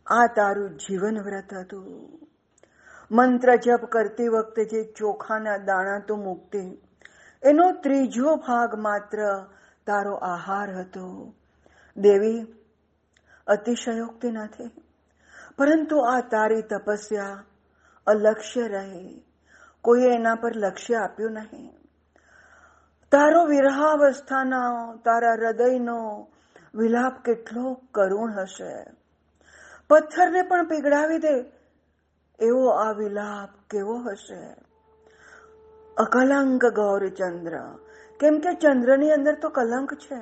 આ 0.08 0.28
તારું 0.36 0.70
જીવન 0.70 1.22
વ્રત 1.22 1.54
હતું. 1.54 2.20
મંત્ર 3.12 3.56
જપ 3.56 3.86
કરતી 3.86 4.28
વખતે 4.28 4.66
જે 4.66 4.84
ચોખાના 4.84 5.58
દાણા 5.58 6.00
તું 6.00 6.24
મૂકતી, 6.24 6.82
એનો 7.44 7.72
ત્રીજો 7.72 8.36
ભાગ 8.36 8.76
માત્ર 8.76 9.46
તારો 9.88 10.14
આહાર 10.14 10.74
હતો. 10.76 11.34
દેવી, 11.98 12.46
અતિશયોક્તિ 13.48 14.32
નથી, 14.32 14.72
પરંતુ 15.58 15.98
આ 15.98 16.20
તારી 16.20 16.62
તપસ્યા 16.62 17.44
અલક્ષ્ય 18.08 18.68
રહે. 18.68 19.22
કોઈએ 19.82 20.16
એના 20.16 20.36
પર 20.36 20.56
લક્ષ્ય 20.56 20.96
આપ્યું 20.96 21.32
નહીં. 21.32 21.74
તારો 23.12 23.46
વિરહાવસ્થાના, 23.46 24.96
તારા 25.06 25.34
હૃદયનો 25.34 26.28
વિલાપ 26.76 27.24
કેટલો 27.24 27.82
કરુણ 27.92 28.32
હશે. 28.32 28.86
પથ્થરને 29.90 30.42
પણ 30.42 30.68
પીગળાવી 30.68 31.18
દે 31.18 31.61
એવો 32.42 32.68
આ 32.70 32.92
વિલાપ 32.92 33.50
કેવો 33.70 33.96
હશે? 33.98 34.56
અકલંક 35.98 36.66
ગૌરચંદ્ર. 36.66 37.56
કેમ 38.20 38.40
કે 38.40 38.54
ચંદ્રની 38.54 39.12
અંદર 39.12 39.36
તો 39.36 39.50
કલંક 39.50 39.94
છે, 39.94 40.20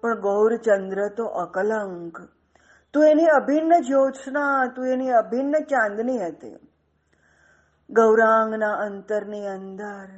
પણ 0.00 0.20
ગૌરચંદ્ર 0.20 1.08
તો 1.08 1.24
અકલંક. 1.24 2.20
તું 2.94 3.04
એની 3.04 3.24
અભિન્ન 3.24 3.80
જ્યોત્સના, 3.80 4.66
તું 4.66 4.86
એની 4.88 5.10
અભિન્ન 5.10 5.52
ચાંદની 5.52 6.18
હતી. 6.18 6.56
ગૌરાંગના 7.90 8.74
અંતરની 8.74 9.46
અંદર 9.46 10.08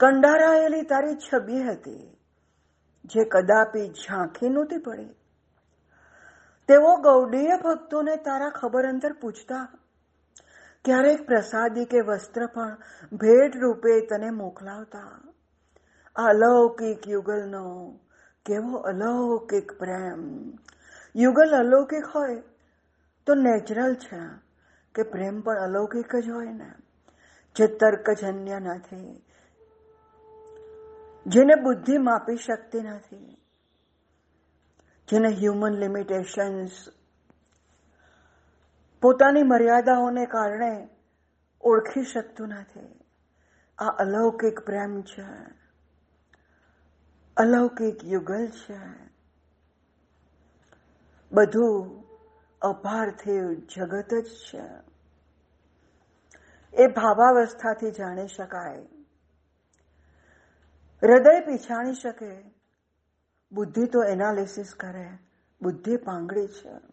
કંડારાયેલી 0.00 0.82
તારી 0.82 1.16
છબી 1.26 1.62
હતી, 1.62 2.18
જે 3.04 3.24
કદાપી 3.24 3.88
ઝાંખી 3.88 4.48
નહોતી 4.48 4.78
પડી. 4.78 5.12
તેઓ 6.68 6.96
ગૌડીય 6.96 7.56
ભક્તોને 7.64 8.16
તારા 8.16 8.48
ખબર 8.50 8.88
અંતર 8.88 9.12
પૂછતા 9.12 9.68
ક્યારેક 10.84 11.26
પ્રસાદી 11.26 11.84
કે 11.84 12.00
વસ્ત્ર 12.00 12.46
પણ 12.46 12.76
ભેટ 13.12 13.56
રૂપે 13.56 14.00
તને 14.06 14.30
મોકલાવતા. 14.30 15.22
અલૌકિક 16.16 17.08
યુગલનો 17.08 17.98
કેવો 18.46 18.76
અલૌકિક 18.76 19.72
પ્રેમ. 19.72 20.52
યુગલ 21.16 21.50
અલૌકિક 21.58 22.04
હોય 22.14 22.42
તો 23.26 23.34
નેચરલ 23.34 23.94
છે 23.94 24.22
કે 24.94 25.02
પ્રેમ 25.02 25.40
પણ 25.40 25.56
અલૌકિક 25.56 26.16
જ 26.16 26.30
હોય 26.30 26.52
ને. 26.52 26.72
જે 27.56 27.66
તર્કજન્ય 27.66 28.58
નથી, 28.58 29.24
જેને 31.26 31.54
બુદ્ધિ 31.54 31.98
માપી 31.98 32.36
શકતી 32.36 32.80
નથી, 32.80 33.36
જેને 35.08 35.28
હ્યુમન 35.28 35.72
લિમિટેશન્સ 35.72 36.70
પોતાની 39.02 39.42
મર્યાદાઓને 39.42 40.26
કારણે 40.26 40.88
ઓળખી 41.60 42.04
શકતું 42.04 42.48
નથી. 42.48 43.00
આ 43.78 43.84
અલૌકિક 43.84 44.60
પ્રેમ 44.60 45.02
છે. 45.02 45.26
અલૌકિક 47.36 48.04
યુગલ 48.04 48.48
છે. 48.48 48.78
બધું 51.32 52.04
અપાર્થિવ 52.62 53.52
જગત 53.52 54.14
જ 54.14 54.26
છે. 54.26 54.64
એ 56.74 56.86
ભાવાવસ્થાથી 56.86 57.90
જાણી 57.90 58.28
શકાય. 58.28 58.78
હૃદય 61.02 61.40
પીછાણી 61.40 61.94
શકે. 61.94 62.50
બુદ્ધિ 63.52 63.86
તો 63.86 64.04
એનાલિસિસ 64.04 64.74
કરે. 64.74 65.08
બુદ્ધિ 65.62 65.96
પાંગડી 65.96 66.46
છે. 66.46 66.91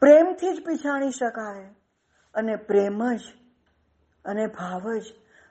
પ્રેમથી 0.00 0.56
જ 0.56 0.66
પીછાણી 0.66 1.10
શકાય. 1.10 1.74
અને 2.34 2.56
પ્રેમ 2.56 3.14
જ 3.14 3.20
અને 4.24 4.46
ભાવ 4.46 4.98
જ 4.98 5.02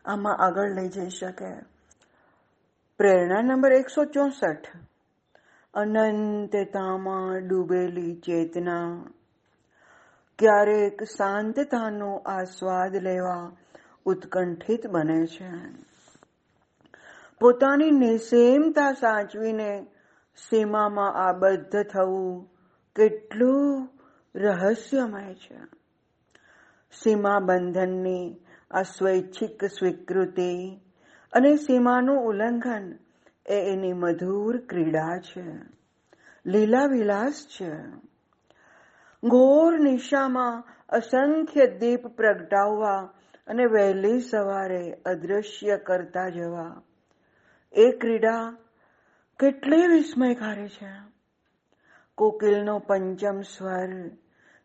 આમાં 0.06 0.38
આગળ 0.38 0.72
લઈ 0.72 0.88
જઈ 0.88 1.10
શકે. 1.10 1.56
પ્રેરણા 2.98 3.42
નંબર 3.42 3.74
એકસો 3.74 4.06
ચોસઠ. 4.06 4.68
અનંતતામાં 5.74 7.48
ડૂબેલી 7.48 8.16
ચેતના. 8.16 9.04
ક્યારેક 10.40 11.04
શાંતતાનો 11.04 12.16
આસ્વાદ 12.16 12.96
લેવા 12.96 13.52
ઉત્કંઠિત 14.06 14.88
બને 14.88 15.26
છે. 15.26 15.52
પોતાની 17.40 17.92
નિસેમતા 17.92 18.92
સાચવીને 18.92 19.88
સીમામાં 20.50 21.14
આબદ્ધ 21.14 21.84
થવું 21.84 22.50
કેટલું 22.96 23.95
રહસ્યમય 24.36 25.34
છે. 25.34 25.58
સીમા 27.04 27.40
બંધનની 27.40 28.36
આ 28.72 28.82
સ્વૈચ્છિક 28.82 29.66
સ્વીકૃતિ 29.66 30.82
અને 31.34 31.56
સીમાનું 31.56 32.18
ઉલ્લંઘન 32.18 32.98
એ 33.50 33.54
એની 33.54 33.94
મધુર 33.94 34.58
ક્રીડા 34.58 35.18
છે. 35.18 35.46
લીલા 36.46 36.86
વિલાસ 36.86 37.48
છે. 37.62 37.72
ઘોર 39.24 39.80
નિશામાં 39.80 40.64
અસંખ્ય 40.90 41.68
દીપ 41.68 42.08
પ્રગટાવવા 42.08 43.10
અને 43.48 43.66
વહેલી 43.66 44.20
સવારે 44.20 44.94
અદ્રશ્ય 44.94 45.78
કરતા 45.78 46.30
જવા. 46.30 46.82
એ 47.72 47.92
ક્રીડા 47.92 48.58
કેટલી 49.40 49.88
વિસ્મયકારી 49.88 50.68
છે. 50.68 51.16
કોકિલનો 52.16 52.80
પંચમ 52.80 53.42
સ્વર 53.42 53.90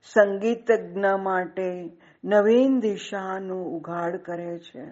સંગીતજ્ઞ 0.03 1.07
માટે 1.23 1.97
નવીન 2.25 2.81
દિશાનું 2.81 3.67
ઉઘાડ 3.67 4.17
કરે 4.17 4.59
છે. 4.59 4.87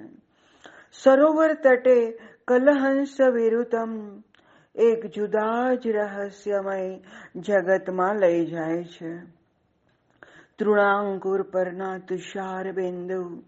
સરોવર 0.93 1.55
તટે 1.55 2.19
કલહંસ 2.49 3.21
વિરુતમ, 3.21 4.23
એક 4.75 5.07
જુદા 5.07 5.75
જ 5.75 5.87
રહસ્યમય 5.87 7.01
જગતમાં 7.37 8.17
લઈ 8.17 8.47
જાય 8.47 8.85
છે. 8.85 9.39
તૃણાંકુર 10.59 11.43
પરના 11.43 11.99
તુષાર 11.99 12.73
બિંદુ 12.73 13.43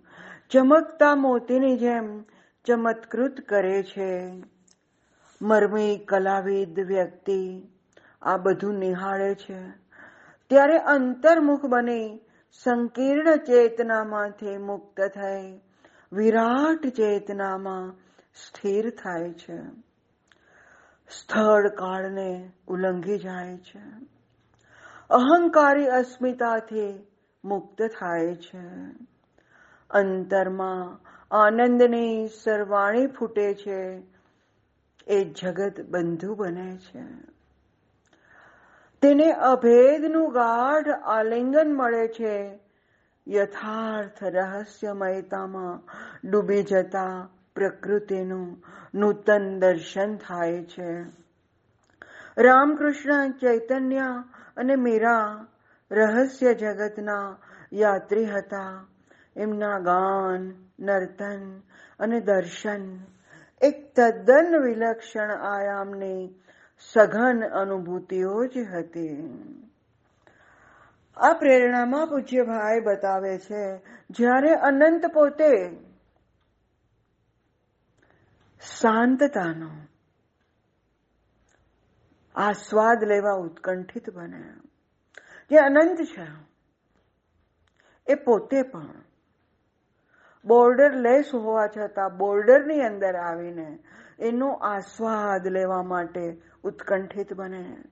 ચમકતા 0.51 1.15
મોતીની 1.15 1.77
જેમ 1.77 2.23
ચમત્કૃત 2.65 3.41
કરે 3.41 3.83
છે. 3.83 4.43
મર્મી 5.43 5.97
કલાવિદ 5.97 6.81
વ્યક્તિ 6.81 7.63
આ 8.23 8.37
બધું 8.37 8.75
નિહાળે 8.75 9.35
છે. 9.35 9.80
ત્યારે 10.51 10.79
અંતર્મુખ 10.79 11.65
બની, 11.65 12.21
સંકીર્ણ 12.65 13.37
ચેતનામાંથી 13.37 14.59
મુક્ત 14.59 15.01
થઈ. 15.01 15.61
વિરાટ 16.13 16.87
ચેતનામાં 16.87 17.93
સ્થિર 18.35 18.91
થાય 18.91 19.33
છે. 19.33 19.59
સ્થળ 21.09 21.69
કાળને 21.69 22.53
ઉલ્લંઘી 22.69 23.19
જાય 23.19 23.57
છે. 23.57 23.83
અહંકારી 25.11 25.87
અસ્મિતાથી 25.87 27.07
મુક્ત 27.45 27.83
થાય 27.83 28.35
છે. 28.35 28.91
અંતરમાં 29.91 31.01
આનંદની 31.31 32.27
સરવાણી 32.27 33.07
ફૂટે 33.07 33.55
છે. 33.55 34.03
એ 35.07 35.25
જગત 35.25 35.81
બંધુ 35.81 36.35
બને 36.35 36.77
છે. 36.77 37.40
તેને 39.03 39.33
અભેદનું 39.33 40.33
ગાઢ 40.33 40.89
આલિંગન 40.89 41.75
મળે 41.75 42.09
છે. 42.09 42.59
યથાર્થ 43.29 44.25
રહસ્યમયતામાં 44.25 45.81
ડૂબી 46.31 46.63
જતા 46.63 47.29
પ્રકૃતિનું 47.55 48.63
નૂતન 48.95 49.59
દર્શન 49.59 50.17
થાય 50.17 50.65
છે. 50.65 51.03
રામકૃષ્ણ, 52.39 53.31
ચૈતન્ય 53.31 54.25
અને 54.57 54.77
મીરા 54.77 55.47
રહસ્ય 55.91 56.55
જગતના 56.55 57.37
યાત્રી 57.73 58.27
હતા. 58.27 58.87
એમના 59.37 59.79
ગાન, 59.79 60.53
નર્તન 60.81 61.61
અને 62.01 62.21
દર્શન 62.21 62.99
એક 63.61 63.93
તદ્દન 63.97 64.57
વિલક્ષણ 64.63 65.31
આયામની 65.31 66.35
સઘન 66.81 67.45
અનુભૂતિઓ 67.45 68.47
જ 68.47 68.59
હતી. 68.59 69.33
આ 71.17 71.33
પ્રેરણામાં 71.33 72.07
પૂજ્ય 72.07 72.43
ભાઈ 72.43 72.81
બતાવે 72.81 73.39
છે, 73.39 73.81
જ્યારે 74.11 74.55
અનંત 74.55 75.07
પોતે 75.07 75.77
શાંતતાનો 78.81 79.71
આસ્વાદ 82.35 83.05
લેવા 83.05 83.33
ઉત્કંઠિત 83.33 84.11
બને. 84.11 84.45
જે 85.51 85.57
અનંત 85.57 85.99
છે, 86.03 86.27
એ 88.07 88.15
પોતે 88.15 88.63
પણ 88.63 89.03
બોર્ડર 90.45 90.93
લેસ 90.95 91.35
હોવા 91.35 91.67
છતાં 91.67 92.17
બોર્ડરની 92.17 92.81
અંદર 92.81 93.17
આવીને 93.17 93.79
એનો 94.19 94.49
આસ્વાદ 94.49 95.47
લેવા 95.47 95.83
માટે 95.83 96.50
ઉત્કંઠિત 96.65 97.33
બને. 97.33 97.83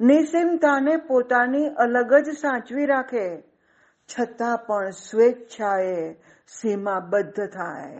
નિસિમતાને 0.00 0.96
પોતાની 0.96 1.66
અલગ 1.66 2.14
જ 2.14 2.28
સાચવી 2.28 2.86
રાખે, 2.86 3.40
છતાં 4.18 4.58
પણ 4.58 4.90
સ્વેચ્છાએ 4.90 6.14
સીમાબદ્ધ 6.46 7.48
થાય. 7.50 7.96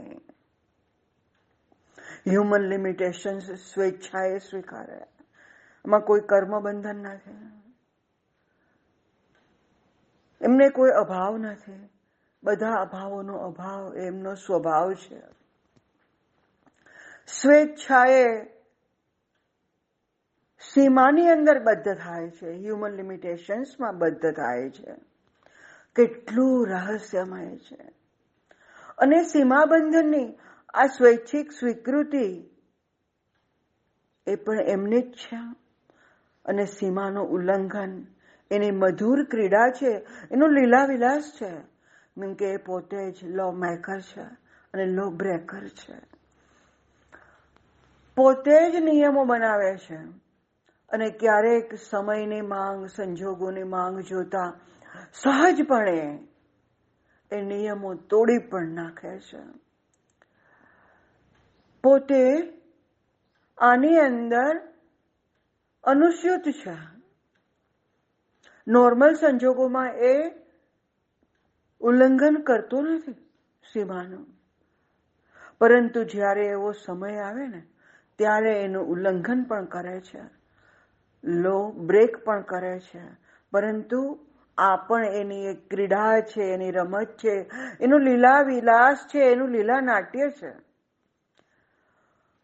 હ્યુમન 2.27 2.61
લિમિટેશન 2.61 3.39
સ્વેચ્છાએ 3.39 4.39
સ્વીકારે. 4.39 5.01
એમાં 5.85 6.01
કોઈ 6.01 6.21
કર્મ 6.21 6.61
બંધન 6.61 6.97
નથી. 6.97 7.65
એમને 10.41 10.69
કોઈ 10.69 10.91
અભાવ 10.91 11.39
નથી. 11.39 11.89
બધા 12.45 12.71
અભાવોનો 12.73 13.39
અભાવ 13.39 13.97
એમનો 13.97 14.35
સ્વભાવ 14.35 14.95
છે. 14.95 15.23
સ્વેચ્છાએ 17.27 18.54
સીમાની 20.73 21.29
અંદર 21.29 21.63
બદ્ધ 21.63 21.99
થાય 21.99 22.31
છે. 22.31 22.53
હ્યુમન 22.53 22.93
લિમિટેશન્સમાં 22.93 23.99
બદ્ધ 23.99 24.35
થાય 24.37 24.71
છે. 24.71 24.95
કેટલું 25.97 26.69
રહસ્યમય 26.69 27.57
છે. 27.57 27.93
અને 28.99 29.23
સીમાબંધનની 29.23 30.39
આ 30.75 30.87
સ્વૈચ્છિક 30.87 31.53
સ્વીકૃતિ 31.53 32.51
એ 34.27 34.35
પણ 34.35 34.61
એમની 34.61 35.01
જ 35.01 35.13
છે. 35.13 35.37
અને 36.45 36.65
સીમાનું 36.65 37.29
ઉલ્લંઘન 37.29 38.07
એની 38.51 38.71
મધુર 38.71 39.25
ક્રીડા 39.25 39.71
છે. 39.71 39.91
એનો 40.31 40.47
લીલા 40.47 40.85
વિલાસ 40.85 41.33
છે. 41.43 41.51
કેમ 41.51 42.35
કે 42.35 42.45
એ 42.45 42.57
પોતે 42.57 43.11
જ 43.11 43.25
લો 43.25 43.51
મેકર 43.51 44.01
છે 44.01 44.23
અને 44.75 44.87
લો 44.87 45.11
બ્રેકર 45.11 45.69
છે. 45.69 45.95
પોતે 48.17 48.71
જ 48.71 48.77
નિયમો 48.77 49.25
બનાવે 49.25 49.77
છે. 49.77 50.24
અને 50.89 51.11
ક્યારેક 51.11 51.75
સમયની 51.75 52.41
માંગ, 52.41 52.87
સંજોગોની 52.87 53.63
માંગ 53.63 54.01
જોતા 54.01 54.53
સહજપણે 55.13 56.19
એ 57.33 57.41
નિયમો 57.41 57.95
તોડી 57.95 58.39
પણ 58.39 58.67
નાખે 58.67 59.19
છે. 59.19 59.39
પોતે 61.83 62.53
આની 63.59 63.99
અંદર 63.99 64.61
અનુસ્યુત 65.85 66.41
છે. 66.41 66.77
નોર્મલ 68.69 69.15
સંજોગોમાં 69.15 69.95
એ 69.95 70.31
ઉલ્લંઘન 71.81 72.35
કરતો 72.35 72.81
નથી 72.81 73.13
સીમાનું. 73.73 74.27
પરંતુ 75.59 76.05
જ્યારે 76.05 76.47
એવો 76.47 76.73
સમય 76.73 77.19
આવે 77.19 77.47
ને, 77.47 77.63
ત્યારે 78.17 78.63
એનું 78.65 78.87
ઉલ્લંઘન 78.87 79.43
પણ 79.43 79.65
કરે 79.65 80.01
છે. 80.01 80.34
લો 81.25 81.71
બ્રેક 81.71 82.25
પણ 82.25 82.41
કરે 82.41 82.81
છે. 82.81 83.03
પરંતુ 83.53 84.19
આ 84.59 84.77
પણ 84.77 85.05
એની 85.05 85.45
એક 85.45 85.71
ક્રીડા 85.71 86.21
છે, 86.21 86.43
એની 86.43 86.71
રમત 86.71 87.09
છે. 87.09 87.51
એનું 87.81 88.01
લીલા 88.01 88.41
વિલાસ 88.41 88.99
છે, 89.15 89.19
એનું 89.19 89.49
લીલા 89.49 89.81
નાટ્ય 89.81 90.31
છે. 90.31 90.53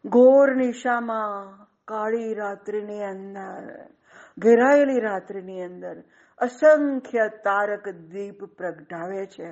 ઘોર 0.06 0.54
નિશામાં 0.54 1.66
કાળી 1.84 2.34
રાત્રિની 2.34 3.04
અંદર, 3.04 3.86
ઘેરાયેલી 4.38 5.00
રાત્રિની 5.00 5.62
અંદર 5.62 6.02
અસંખ્ય 6.38 7.28
તારક 7.28 7.88
દીપ 7.88 8.44
પ્રગટાવે 8.44 9.26
છે. 9.26 9.48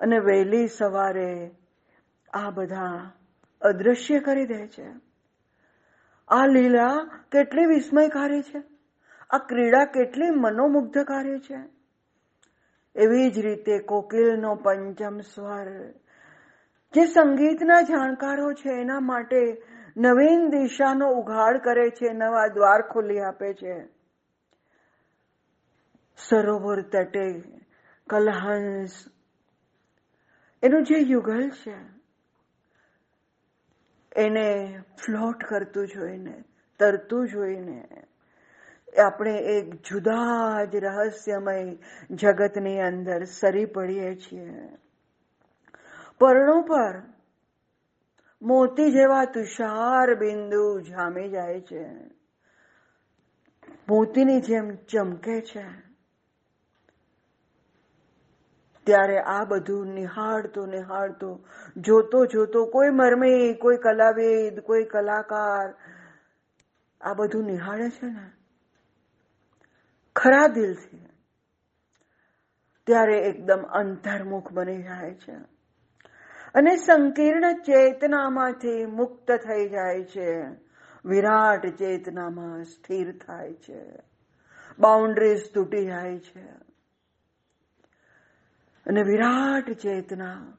અને 0.00 0.18
વહેલી 0.18 0.68
સવારે 0.68 1.50
આ 2.32 2.50
બધા 2.50 3.10
અદ્રશ્ય 3.60 4.20
કરી 4.20 4.46
દે 4.46 4.66
છે. 4.66 5.13
આ 6.28 6.46
લીલા 6.46 7.08
કેટલી 7.32 7.66
વિસ્મયકારી 7.66 8.42
છે. 8.42 8.62
આ 9.30 9.38
ક્રીડા 9.38 9.84
કેટલી 9.84 10.30
મનોમુગ્ધકારી 10.30 11.38
છે. 11.38 11.74
એવી 12.96 13.30
જ 13.30 13.38
રીતે 13.38 13.78
કોકિલનો 13.78 14.54
પંચમ 14.54 15.18
સ્વર, 15.18 15.90
જે 16.94 17.06
સંગીતના 17.06 17.80
જાણકારો 17.80 18.52
છે, 18.52 18.80
એના 18.80 19.00
માટે 19.00 19.62
નવીન 19.96 20.50
દિશાનો 20.50 21.08
ઉઘાડ 21.08 21.56
કરે 21.56 21.90
છે, 21.90 22.12
નવા 22.12 22.46
દ્વાર 22.46 22.82
ખોલી 22.82 23.20
આપે 23.20 23.54
છે. 23.54 23.86
સરોવર 26.16 26.82
તટે 26.82 27.42
કલહંસ. 28.10 29.04
એનું 30.62 30.82
જે 30.82 30.98
યુગલ 30.98 31.50
છે 31.50 31.93
એને 34.16 34.78
ફ્લોટ 35.04 35.44
કરતું 35.44 35.86
જોઈને 35.86 36.44
તરતું 36.78 37.28
જોઈને 37.28 37.88
આપણે 39.06 39.38
એક 39.38 39.74
જુદા 39.74 40.64
જ 40.64 40.76
રહસ્યમય 40.76 41.76
જગતની 42.10 42.80
અંદર 42.80 43.24
સરી 43.24 43.64
પડીએ 43.64 44.14
છીએ. 44.14 44.68
પર્ણો 46.18 46.62
પર 46.62 47.02
મોતી 48.42 48.92
જેવા 48.92 49.24
તુષાર 49.24 50.14
બિંદુ 50.14 50.80
જામી 50.80 51.28
જાય 51.28 51.60
છે. 51.60 51.88
મોતીની 53.88 54.40
જેમ 54.40 54.76
ચમકે 54.76 55.40
છે. 55.40 55.93
ત્યારે 58.86 59.18
આ 59.18 59.44
બધું 59.44 59.86
નિહાળતો 59.86 60.66
નિહાળતો, 60.66 61.46
જોતો 61.76 62.26
જોતો 62.26 62.66
કોઈ 62.66 62.90
મરમી, 62.90 63.54
કોઈ 63.54 63.76
કલાવેદ, 63.76 64.60
કોઈ 64.60 64.84
કલાકાર 64.84 65.74
આ 67.00 67.14
બધું 67.14 67.44
નિહાળે 67.44 67.90
છે 67.90 68.06
ને? 68.06 68.30
ખરા 70.16 70.46
દિલથી. 70.46 71.06
ત્યારે 72.86 73.18
એકદમ 73.18 73.62
અંતર્મુખ 73.62 74.52
બની 74.52 74.82
જાય 74.82 75.14
છે. 75.14 75.32
અને 76.54 76.76
સંકીર્ણ 76.76 77.52
ચેતનામાંથી 77.52 78.86
મુક્ત 78.86 79.32
થઈ 79.32 79.68
જાય 79.68 80.04
છે. 80.04 80.42
વિરાટ 81.04 81.66
ચેતનામાં 81.66 82.64
સ્થિર 82.64 83.18
થાય 83.26 83.54
છે. 83.54 83.92
બાઉન્ડ્રીઝ 84.78 85.52
તૂટી 85.54 85.86
જાય 85.86 86.18
છે. 86.18 86.73
અને 88.86 89.02
વિરાટ 89.02 89.72
ચેતના. 89.72 90.58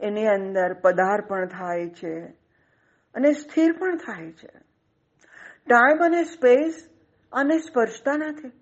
એની 0.00 0.26
અંદર 0.26 0.74
પદાર્પણ 0.74 1.46
થાય 1.46 1.88
છે 1.88 2.42
અને 3.14 3.32
સ્થિર 3.32 3.78
પણ 3.78 3.96
થાય 3.96 4.32
છે. 4.32 4.50
ટાઈમ 5.66 6.04
અને 6.04 6.24
સ્પેસ 6.24 6.88
આને 7.32 7.58
સ્પર્શતા 7.58 8.16
નથી. 8.16 8.52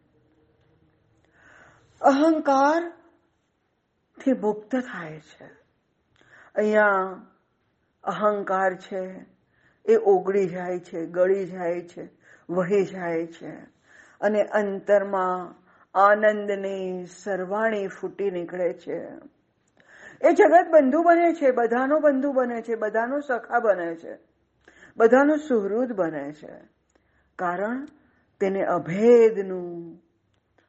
અહંકારથી 2.00 4.32
મુક્ત 4.32 4.76
થાય 4.76 5.20
છે. 5.20 5.50
અહીંયા 6.54 7.20
અહંકાર 8.04 8.76
છે, 8.76 9.26
એ 9.84 9.96
ઓગળી 9.96 10.48
જાય 10.48 10.78
છે, 10.78 11.06
ગળી 11.06 11.46
જાય 11.46 11.80
છે, 11.80 12.08
વહી 12.50 12.84
જાય 12.84 13.26
છે. 13.26 13.52
અને 14.20 14.42
અંતરમાં 14.42 15.59
આનંદની 15.94 17.06
સરવાણી 17.06 17.86
ફૂટી 17.86 18.30
નીકળે 18.30 18.72
છે. 18.72 19.00
એ 20.22 20.32
જગત 20.32 20.70
બંધુ 20.70 21.02
બને 21.02 21.34
છે, 21.34 21.50
બધાનો 21.50 22.00
બંધુ 22.00 22.32
બને 22.32 22.62
છે, 22.62 22.74
બધાનો 22.74 23.20
સખા 23.20 23.58
બને 23.58 23.94
છે, 23.94 24.18
બધાનો 24.96 25.36
સુહૃદ 25.36 25.92
બને 25.92 26.32
છે. 26.32 26.52
કારણ 27.38 27.84
તેને 28.40 28.64
અભેદનું, 28.64 29.96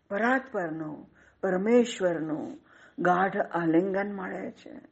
પરાત્પરનું, 0.09 1.09
પરમેશ્વરનું 1.43 2.59
ગાઢ 2.99 3.37
આલિંગન 3.37 4.13
મળે 4.13 4.51
છે. 4.51 4.91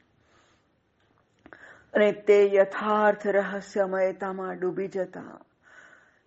અને 1.93 2.11
તે 2.11 2.51
યથાર્થ 2.53 3.27
રહસ્યમયતામાં 3.27 4.57
ડૂબી 4.59 4.87
જતા, 4.87 5.39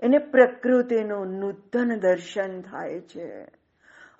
એને 0.00 0.18
પ્રકૃતિનું 0.18 1.26
નૂતન 1.26 1.98
દર્શન 1.98 2.60
થાય 2.60 3.00
છે. 3.00 3.61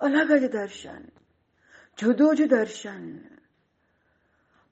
અલગ 0.03 0.31
જ 0.31 0.51
દર્શન, 0.51 1.05
જુદું 1.97 2.35
જ 2.35 2.49
દર્શન. 2.49 3.17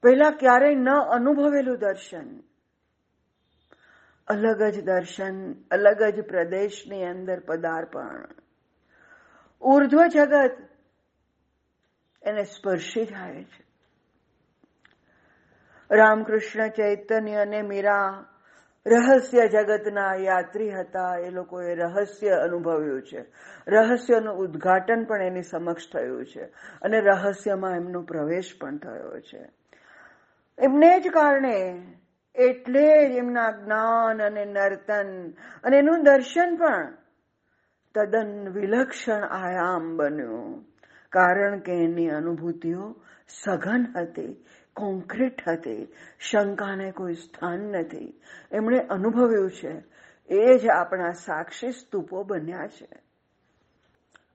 પહેલા 0.02 0.30
ક્યારેય 0.30 0.74
ન 0.74 0.90
અનુભવેલું 0.90 1.78
દર્શન. 1.78 2.40
અલગ 4.28 4.62
જ 4.62 4.84
દર્શન, 4.84 5.52
અલગ 5.52 6.02
જ 6.02 6.20
પ્રદેશની 6.20 7.04
અંદર 7.04 7.40
પદાર્પણ. 7.40 8.28
ઉર્ધ્વ 9.60 10.06
જગત 10.06 10.56
એને 12.22 12.44
સ્પર્શી 12.44 13.04
થાય 13.04 13.44
છે. 13.44 13.64
રામકૃષ્ણ 15.90 16.68
ચૈતન્ય 16.68 17.36
અને 17.36 17.62
મીરા 17.62 18.28
રહસ્ય 18.86 19.48
જગતના 19.48 20.14
યાત્રી 20.14 20.70
હતા. 20.70 21.16
એ 21.26 21.30
લોકોએ 21.30 21.74
રહસ્ય 21.74 22.30
અનુભવ્યું 22.30 23.02
છે. 23.02 23.24
રહસ્યનું 23.68 24.34
ઉદ્ઘાટન 24.34 25.04
પણ 25.04 25.22
એની 25.22 25.42
સમક્ષ 25.42 25.92
થયું 25.92 26.26
છે 26.26 26.44
અને 26.82 27.00
રહસ્યમાં 27.00 27.76
એમનો 27.76 28.02
પ્રવેશ 28.02 28.52
પણ 28.60 28.76
થયો 28.76 29.20
છે. 29.20 29.48
એમને 30.58 31.00
જ 31.00 31.08
કારણે 31.08 31.82
એટલે 32.34 33.08
જ 33.08 33.10
એમના 33.10 33.50
જ્ઞાન 33.50 34.22
અને 34.22 34.44
નર્તન 34.44 35.30
અને 35.64 35.78
એનું 35.78 36.02
દર્શન 36.02 36.56
પણ 36.56 36.94
તદ્દન 37.94 38.48
વિલક્ષણ 38.48 39.24
આયામ 39.24 39.96
બન્યું. 39.96 40.64
કારણ 41.08 41.58
કે 41.58 41.72
એની 41.72 42.08
અનુભૂતિઓ 42.08 42.96
સઘન 43.28 43.86
હતી. 43.96 44.44
કોન્ક્રીટ 44.74 45.48
હતી, 45.48 45.92
શંકાને 46.18 46.90
કોઈ 46.90 47.14
સ્થાન 47.14 47.58
નથી. 47.58 48.20
એમણે 48.52 48.78
અનુભવ્યું 48.78 49.50
છે, 49.50 49.84
એ 50.28 50.58
જ 50.58 50.68
આપણા 50.68 51.12
સાક્ષી 51.12 51.72
સ્તૂપો 51.72 52.22
બન્યા 52.22 52.66
છે. 52.66 52.88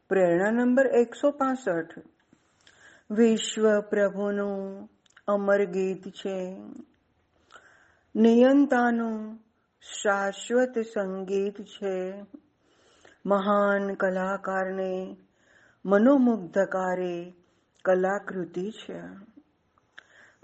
પ્રેરણા 0.10 0.52
નંબર 0.52 0.88
એકસો 0.88 1.32
પાસઠ. 1.32 2.00
વિશ્વ 3.12 3.82
પ્રભુનું 3.82 4.90
અમર 5.28 5.66
ગીત 5.66 6.08
છે. 6.08 6.56
નિયંતાનું 8.16 9.40
શાશ્વત 9.82 10.80
સંગીત 10.80 11.62
છે. 11.62 12.26
મહાન 13.26 13.94
કલાકારને 13.94 15.18
મનોમુગ્ધકારે 15.86 17.34
કલાકૃતિ 17.86 18.72
છે. 18.72 19.02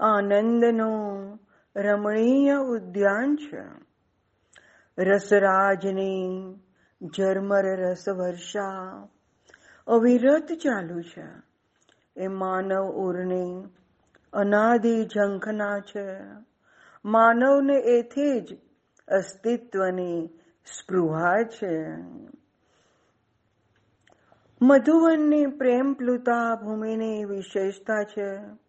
આનંદનું 0.03 1.39
રમણીય 1.75 2.55
ઉદ્યાન 2.55 3.35
છે. 3.35 3.63
રસરાજની 4.97 6.53
ઝરમર 7.17 7.65
રસ 7.65 8.09
વર્ષા 8.09 9.07
અવિરત 9.87 10.47
ચાલુ 10.51 11.01
છે. 11.01 11.25
એ 12.15 12.27
માનવ 12.27 12.83
ઉરની 12.83 13.63
અનાદિ 14.33 15.03
ઝંખના 15.03 15.79
છે. 15.79 16.21
માનવને 17.05 17.75
એથી 17.77 18.41
જ 18.41 18.57
અસ્તિત્વની 19.07 20.27
સ્પૃહા 20.65 21.43
છે. 21.43 21.93
મધુવનની 24.61 25.45
પ્રેમ 25.45 25.93
પ્લુતા 25.93 26.55
ભૂમિની 26.55 27.25
વિશેષતા 27.25 28.03
છે. 28.03 28.62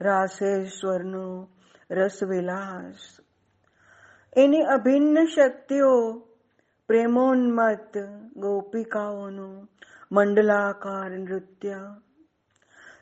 રાસેશ્વરનું 0.00 1.48
રસવિલાસ. 1.90 3.16
એની 4.36 4.60
અભિન્ન 4.60 5.24
શક્તિઓ 5.24 6.22
પ્રેમોન્મત 6.86 7.98
ગોપિકાઓનું 8.36 9.68
મંડલાકાર 10.12 11.10
નૃત્ય. 11.10 11.80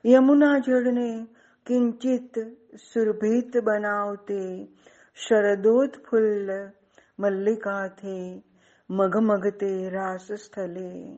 યમુના 0.07 0.59
જળને 0.59 1.27
કિંચિત 1.67 2.39
સુરભિત 2.77 3.65
બનાવતી 3.65 4.77
શરદોત્ફુલ્લ 5.29 6.51
મલ્લિકાથી 7.19 8.43
મગમગતે 8.91 9.89
રાસ 9.89 10.33
સ્થલે 10.33 11.17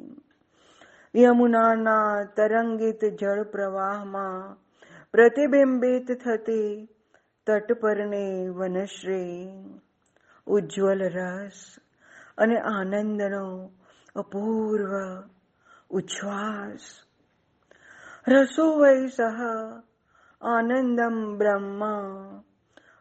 યમુનાના 1.16 2.24
તરંગિત 2.36 3.04
જળ 3.04 3.42
પ્રવાહમાં 3.42 4.67
પ્રતિબિંબિત 5.12 6.12
થતી 6.12 6.88
તટ 7.46 7.72
પરની 7.72 8.48
વનશ્રી, 8.48 9.48
ઉજ્જવલ 10.46 11.02
રસ 11.02 11.76
અને 12.38 12.58
આનંદનો 12.58 13.70
અપૂર્વ 14.16 15.22
ઉચ્છ્વાસ. 15.90 16.80
રસો 18.28 18.78
વૈ 18.78 19.06
સહ 19.06 19.40
આનંદમ 20.42 21.38
બ્રહ્મ, 21.38 21.84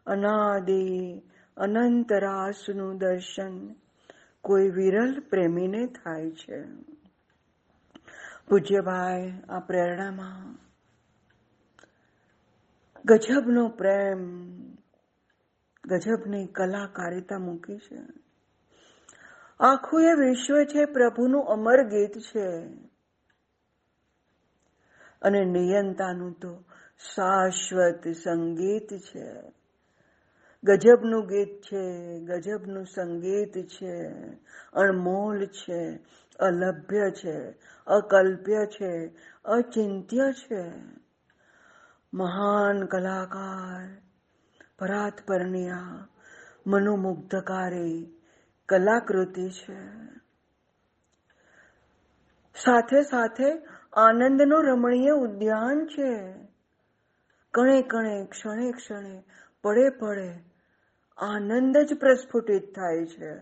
અનાદિ 0.06 1.22
અનંતરાસનું 1.58 2.98
દર્શન. 2.98 3.76
કોઈ 4.42 4.70
વિરલ 4.70 5.20
પ્રેમીને 5.20 5.86
થાય 5.86 6.32
છે. 6.32 6.64
પૂજ્યભાઈ 8.50 9.42
આ 9.50 9.60
પ્રેરણામાં 9.60 10.67
ગજબનો 13.08 13.70
પ્રેમ, 13.70 14.42
ગજબની 15.86 16.48
કલાકારિતા 16.48 17.38
મૂકી 17.38 17.78
છે. 17.78 17.98
આખું 19.60 20.02
એ 20.02 20.14
વિશ્વ 20.14 20.64
છે, 20.64 20.86
પ્રભુનું 20.86 21.44
અમર 21.44 21.84
ગીત 21.84 22.18
છે. 22.18 22.58
અને 25.22 25.46
નિયંતાનું 25.46 26.34
તો 26.34 26.64
શાશ્વત 27.16 28.08
સંગીત 28.08 28.94
છે. 28.94 29.34
ગજબનું 30.64 31.26
ગીત 31.26 31.62
છે, 31.62 32.18
ગજબનું 32.20 32.86
સંગીત 32.86 33.68
છે. 33.68 34.08
અણમોલ 34.74 35.46
છે, 35.46 36.00
અલભ્ય 36.40 37.12
છે, 37.12 37.50
અકલ્પ્ય 37.88 38.66
છે, 38.66 39.08
અચિંત્ય 39.46 40.34
છે. 40.34 40.72
મહાન 42.14 42.86
કલાકાર 42.86 44.02
પરાત 44.80 45.14
પરણ્યા 45.28 46.08
મનોમુગ્ધકારી 46.68 48.22
કલાકૃતિ 48.66 49.50
છે. 49.50 49.92
સાથે 52.64 53.02
સાથે 53.02 53.66
આનંદનો 53.94 54.62
રમણીય 54.62 55.10
ઉદ્યાન 55.10 55.86
છે. 55.86 56.34
કણે 57.54 57.82
કણે, 57.82 58.26
ક્ષણે 58.26 58.72
ક્ષણે, 58.72 59.24
પડે 59.64 59.90
પડે 59.90 60.34
આનંદ 61.18 61.78
જ 61.78 61.98
પ્રસ્ફુટિત 62.00 62.76
થાય 62.76 63.06
છે. 63.06 63.34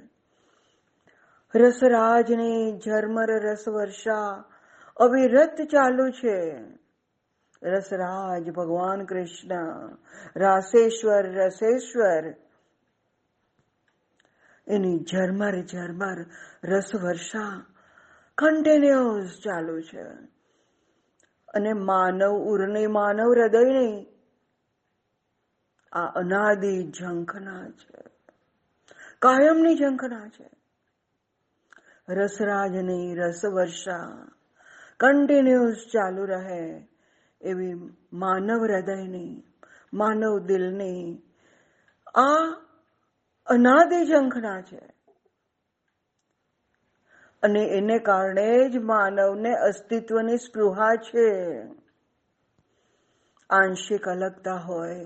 રસરાજની 1.55 2.79
ઝરમર 2.85 3.31
રસ 3.31 3.67
વર્ષા 3.67 4.43
અવિરત 4.97 5.55
ચાલુ 5.61 6.09
છે. 6.11 6.55
રસરાજ 7.65 8.49
ભગવાન 8.49 9.05
કૃષ્ણ 9.05 9.89
રાસેશ્વર 10.35 11.25
રસેશ્વર. 11.27 12.35
એની 14.67 14.99
ઝરમર 15.11 15.65
ઝરમર, 15.65 16.25
રસ 16.63 16.95
વર્ષા 17.03 17.65
કન્ટિન્યુઅસ 18.37 19.29
ચાલુ 19.43 19.81
છે. 19.81 20.03
અને 21.47 21.73
માનવ 21.73 22.31
ઉરની, 22.31 22.87
માનવ 22.87 23.33
હૃદયની, 23.33 24.05
આ 25.91 26.05
અનાદિ 26.05 26.91
ઝંખના 26.91 27.69
છે. 27.69 28.03
કાયમની 29.19 29.75
ઝંખના 29.75 30.27
છે. 30.27 30.49
રસરાજની 32.09 33.15
રસ 33.15 33.41
વર્ષા 33.53 34.27
કન્ટિન્યુઅસ 34.97 35.85
ચાલુ 35.93 36.25
રહે. 36.25 36.94
એવી 37.45 37.73
માનવ 38.13 38.63
હૃદયની 38.63 39.43
માનવ 39.93 40.39
દિલની 40.39 41.21
આ 42.15 42.29
અનાદિ 43.45 44.05
ઝંખના 44.05 44.61
છે. 44.61 44.93
અને 47.43 47.59
એને 47.59 47.99
કારણે 47.99 48.69
જ 48.69 48.77
માનવને 48.77 49.53
અસ્તિત્વની 49.53 50.37
સ્પૃહા 50.37 50.95
છે. 50.95 51.59
આંશિક 53.49 54.07
અલગતા 54.07 54.55
હોય. 54.55 55.05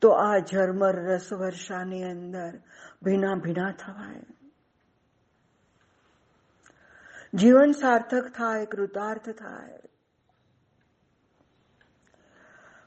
તો 0.00 0.08
આ 0.08 0.38
ઝરમર 0.38 0.94
રસ 0.96 1.32
વર્ષાની 1.32 2.02
અંદર 2.02 2.60
ભીના 3.02 3.34
ભીના 3.34 3.70
થવાય. 3.70 4.37
જીવન 7.34 7.72
સાર્થક 7.72 8.28
થાય, 8.28 8.66
કૃતાર્થ 8.66 9.30
થાય. 9.30 9.78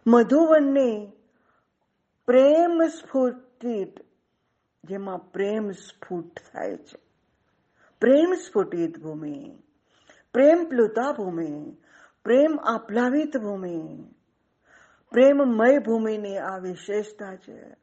મધુવનને 0.07 1.11
પ્રેમ 2.25 2.87
સ્ફૂર્તિત 2.87 3.95
જેમાં 4.83 5.17
પ્રેમ 5.17 5.71
સ્ફુટ 5.71 6.39
થાય 6.53 6.77
છે. 6.77 6.99
પ્રેમ 7.99 8.33
સ્ફુટિત 8.33 8.99
ભૂમિ, 8.99 9.57
પ્રેમ 10.33 10.65
પ્લુતા 10.69 11.11
ભૂમિ, 11.11 11.77
પ્રેમ 12.23 12.59
આપ્લાવિત 12.63 13.37
ભૂમિ, 13.37 14.09
પ્રેમમય 15.09 15.77
ભૂમિની 15.77 16.37
આ 16.37 16.57
વિશેષતા 16.57 17.35
છે. 17.35 17.75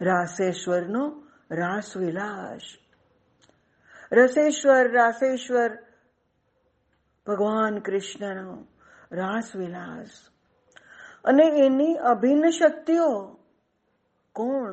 રાસેશ્વરનો 0.00 1.22
રાસ 1.50 1.96
વિલાસ 1.96 2.60
રસેશ્વર, 4.12 4.92
રાસેશ્વર, 4.92 5.78
ભગવાન 7.26 7.78
કૃષ્ણનો 7.78 8.66
રાસવિલાસ 9.12 10.08
અને 11.24 11.46
એની 11.66 11.94
અભિન્ન 11.94 12.50
શક્તિઓ 12.50 13.36
કોણ? 14.32 14.72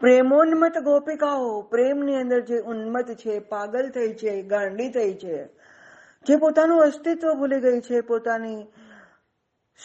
પ્રેમોન્મત 0.00 0.78
ગોપિકાઓ. 0.78 1.62
પ્રેમની 1.62 2.16
અંદર 2.16 2.40
જે 2.40 2.58
ઉન્મત 2.58 3.10
છે, 3.10 3.38
પાગલ 3.38 3.90
થઈ 3.90 4.14
છે, 4.14 4.42
ગાંડી 4.42 4.90
થઈ 4.90 5.14
છે, 5.14 5.46
જે 6.26 6.36
પોતાનું 6.36 6.82
અસ્તિત્વ 6.82 7.34
ભૂલી 7.34 7.60
ગઈ 7.60 7.80
છે, 7.80 8.00
પોતાની 8.00 8.62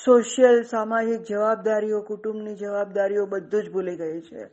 સોશિયલ 0.05 0.63
સામાજિક 0.63 1.21
જવાબદારીઓ, 1.21 2.01
કુટુંબની 2.01 2.55
જવાબદારીઓ 2.55 3.25
બધું 3.25 3.63
જ 3.63 3.71
ભૂલી 3.71 3.95
ગઈ 3.95 4.21
છે. 4.21 4.45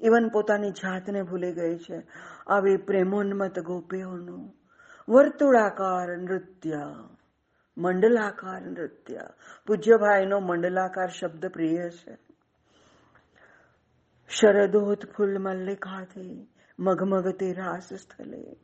ઇવન 0.00 0.28
પોતાની 0.28 0.70
જાતને 0.70 1.22
ભૂલી 1.22 1.52
ગઈ 1.52 1.76
છે. 1.78 2.02
આવી 2.46 2.76
પ્રેમોન્મત 2.76 3.58
ગોપીઓનું 3.58 4.54
વર્તુળાકાર 5.08 6.18
નૃત્ય, 6.18 6.94
મંડલાકાર 7.78 8.62
નૃત્ય. 8.62 9.20
પૂજ્યભાઈનો 9.66 10.40
મંડલાકાર 10.40 11.08
શબ્દ 11.08 11.46
પ્રિય 11.46 11.90
છે. 11.90 12.18
શરદોત્ફુલ્લ 14.28 15.38
મલ્લિકાથી 15.38 16.48
મગમગતી 16.78 17.52
રાસ 17.52 17.94
સ્થલે 17.94 18.56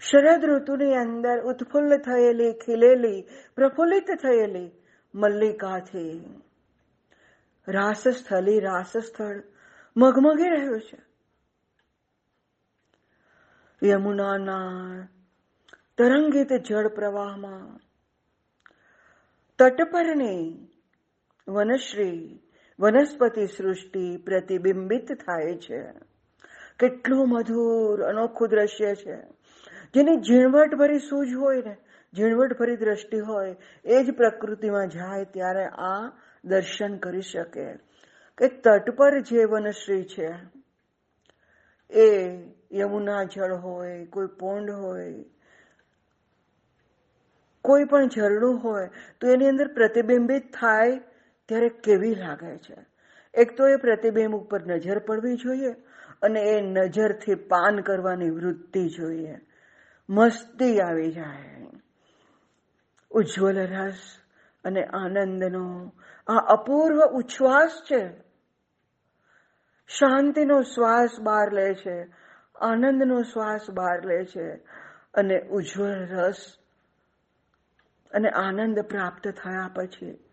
શરદ 0.00 0.44
ઋતુની 0.44 0.94
અંદર 0.94 1.42
ઉત્ફુલ્લ 1.42 1.96
થયેલી 1.96 2.52
ખીલેલી, 2.52 3.22
પ્રફુલ્લિત 3.54 4.06
થયેલી 4.06 4.70
મલ્લિકાથી 5.14 6.42
રાસ 7.68 8.08
સ્થલી 8.08 8.60
રાસ 8.60 8.92
રાસસ્થળ 8.96 9.55
મગમગી 9.96 10.50
રહ્યો 10.50 10.80
છે 10.80 10.98
યમુનાના 13.82 15.08
તરંગિત 15.98 16.50
જળ 16.62 16.88
પ્રવાહમાં 16.90 17.68
તટ 19.58 19.86
પરની 19.86 20.44
વનશ્રી 21.46 22.20
વનસ્પતિ 22.78 23.46
સૃષ્ટિ 23.48 24.04
પ્રતિબિંબિત 24.18 25.08
થાય 25.18 25.56
છે 25.58 25.80
કેટલું 26.78 27.26
મધુર 27.28 28.04
અનોખું 28.04 28.48
દ્રશ્ય 28.48 28.92
છે 28.94 29.16
જેની 29.94 30.20
ઝીણવટ 30.20 30.72
ભરી 30.74 31.00
સૂઝ 31.00 31.34
હોય 31.36 31.62
ને 31.62 31.74
ઝીણવટ 32.12 32.58
ભરી 32.58 32.76
દ્રષ્ટિ 32.76 33.20
હોય 33.22 33.54
એ 33.86 34.04
જ 34.04 34.12
પ્રકૃતિમાં 34.12 34.88
જાય 34.90 35.24
ત્યારે 35.30 35.66
આ 35.86 36.02
દર્શન 36.44 36.98
કરી 36.98 37.28
શકે 37.30 37.66
કે 38.38 38.48
તટ 38.48 38.90
પર 38.90 39.20
જે 39.20 39.44
વનશ્રી 39.44 40.04
છે. 40.04 40.34
એ 41.90 42.36
યમુના 42.72 43.24
જળ 43.24 43.54
હોય, 43.54 44.06
કોઈ 44.06 44.26
પોંડ 44.26 44.70
હોય, 44.70 45.24
કોઈ 47.62 47.84
પણ 47.84 48.08
ઝરણું 48.08 48.62
હોય, 48.62 48.90
તો 49.20 49.28
એની 49.28 49.48
અંદર 49.48 49.74
પ્રતિબિંબિત 49.74 50.52
થાય 50.52 51.00
ત્યારે 51.48 51.68
કેવી 51.68 52.14
લાગે 52.14 52.56
છે? 52.56 52.86
એક 53.34 53.56
તો 53.56 53.68
એ 53.68 53.76
પ્રતિબિંબ 53.76 54.36
ઉપર 54.36 54.66
નજર 54.66 54.98
પડવી 54.98 55.36
જોઈએ 55.36 55.70
અને 56.22 56.40
એ 56.40 56.60
નજરથી 56.60 57.34
પાન 57.34 57.80
કરવાની 57.80 58.30
વૃત્તિ 58.30 58.88
જોઈએ. 58.88 59.40
મસ્તી 60.10 60.80
આવી 60.80 61.12
જાય. 61.12 61.66
ઉજ્જવલ 63.10 63.58
રસ 63.58 63.98
અને 64.64 64.84
આનંદનો 64.84 65.92
આ 66.26 66.34
અપૂર્વ 66.34 67.00
ઉચ્છ્વાસ 67.04 67.82
છે. 67.92 68.25
શાંતિનો 69.88 70.62
શ્વાસ 70.62 71.20
બહાર 71.20 71.52
લે 71.52 71.74
છે, 71.74 72.06
આનંદનો 72.60 73.22
શ્વાસ 73.22 73.70
બહાર 73.70 74.04
લે 74.04 74.24
છે, 74.24 74.54
અને 75.14 75.40
ઉજ્જવળ 75.40 76.06
રસ 76.08 76.56
અને 78.12 78.28
આનંદ 78.28 78.80
પ્રાપ્ત 78.80 79.28
થયા 79.28 79.70
પછી 79.74 80.24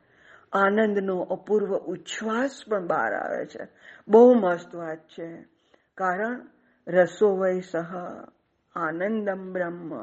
આનંદનો 0.54 1.20
અપૂર્વ 1.20 1.78
ઉચ્છ્વાસ 1.78 2.64
પણ 2.70 2.88
બહાર 2.88 3.14
આવે 3.14 3.46
છે. 3.46 3.68
બહુ 4.08 4.34
મસ્ત 4.34 4.76
વાત 4.76 4.98
છે, 4.98 5.46
કારણ 5.96 6.48
રસો 6.88 7.36
વય 7.36 7.60
સહ 7.60 7.96
આનંદમ 8.76 9.54
બ્રહ્મ. 9.54 9.94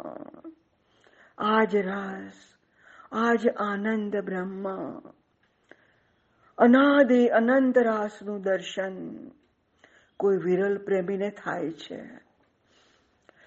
આજ 1.38 1.76
રસ, 1.76 2.38
આજ 3.12 3.48
આનંદ 3.48 4.16
બ્રહ્મ. 4.16 4.68
અનાદિ 6.58 7.26
અનંત 7.26 7.78
રાસનું 7.78 8.42
દર્શન. 8.42 9.28
કોઈ 10.20 10.36
વિરલ 10.36 10.78
પ્રેમીને 10.84 11.30
થાય 11.30 11.70
છે. 11.70 12.02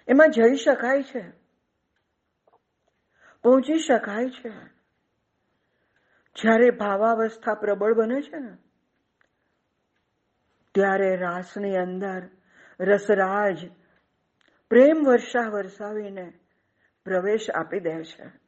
એમાં 0.08 0.32
જઈ 0.32 0.56
શકાય 0.56 1.04
છે. 1.04 1.30
પહોંચી 3.44 3.80
શકાય 3.80 4.30
છે. 4.30 4.50
જ્યારે 6.36 6.70
ભાવાવસ્થા 6.70 7.54
પ્રબળ 7.54 7.94
બને 7.94 8.22
છે 8.22 8.40
ને, 8.40 8.58
ત્યારે 10.76 11.16
રાસની 11.16 11.78
અંદર 11.78 12.30
રસરાજ 12.80 13.58
પ્રેમ 14.70 15.04
વર્ષા 15.06 15.50
વરસાવીને 15.50 16.40
પ્રવેશ 17.04 17.50
આપી 17.50 17.80
દે 17.80 18.04
છે. 18.04 18.43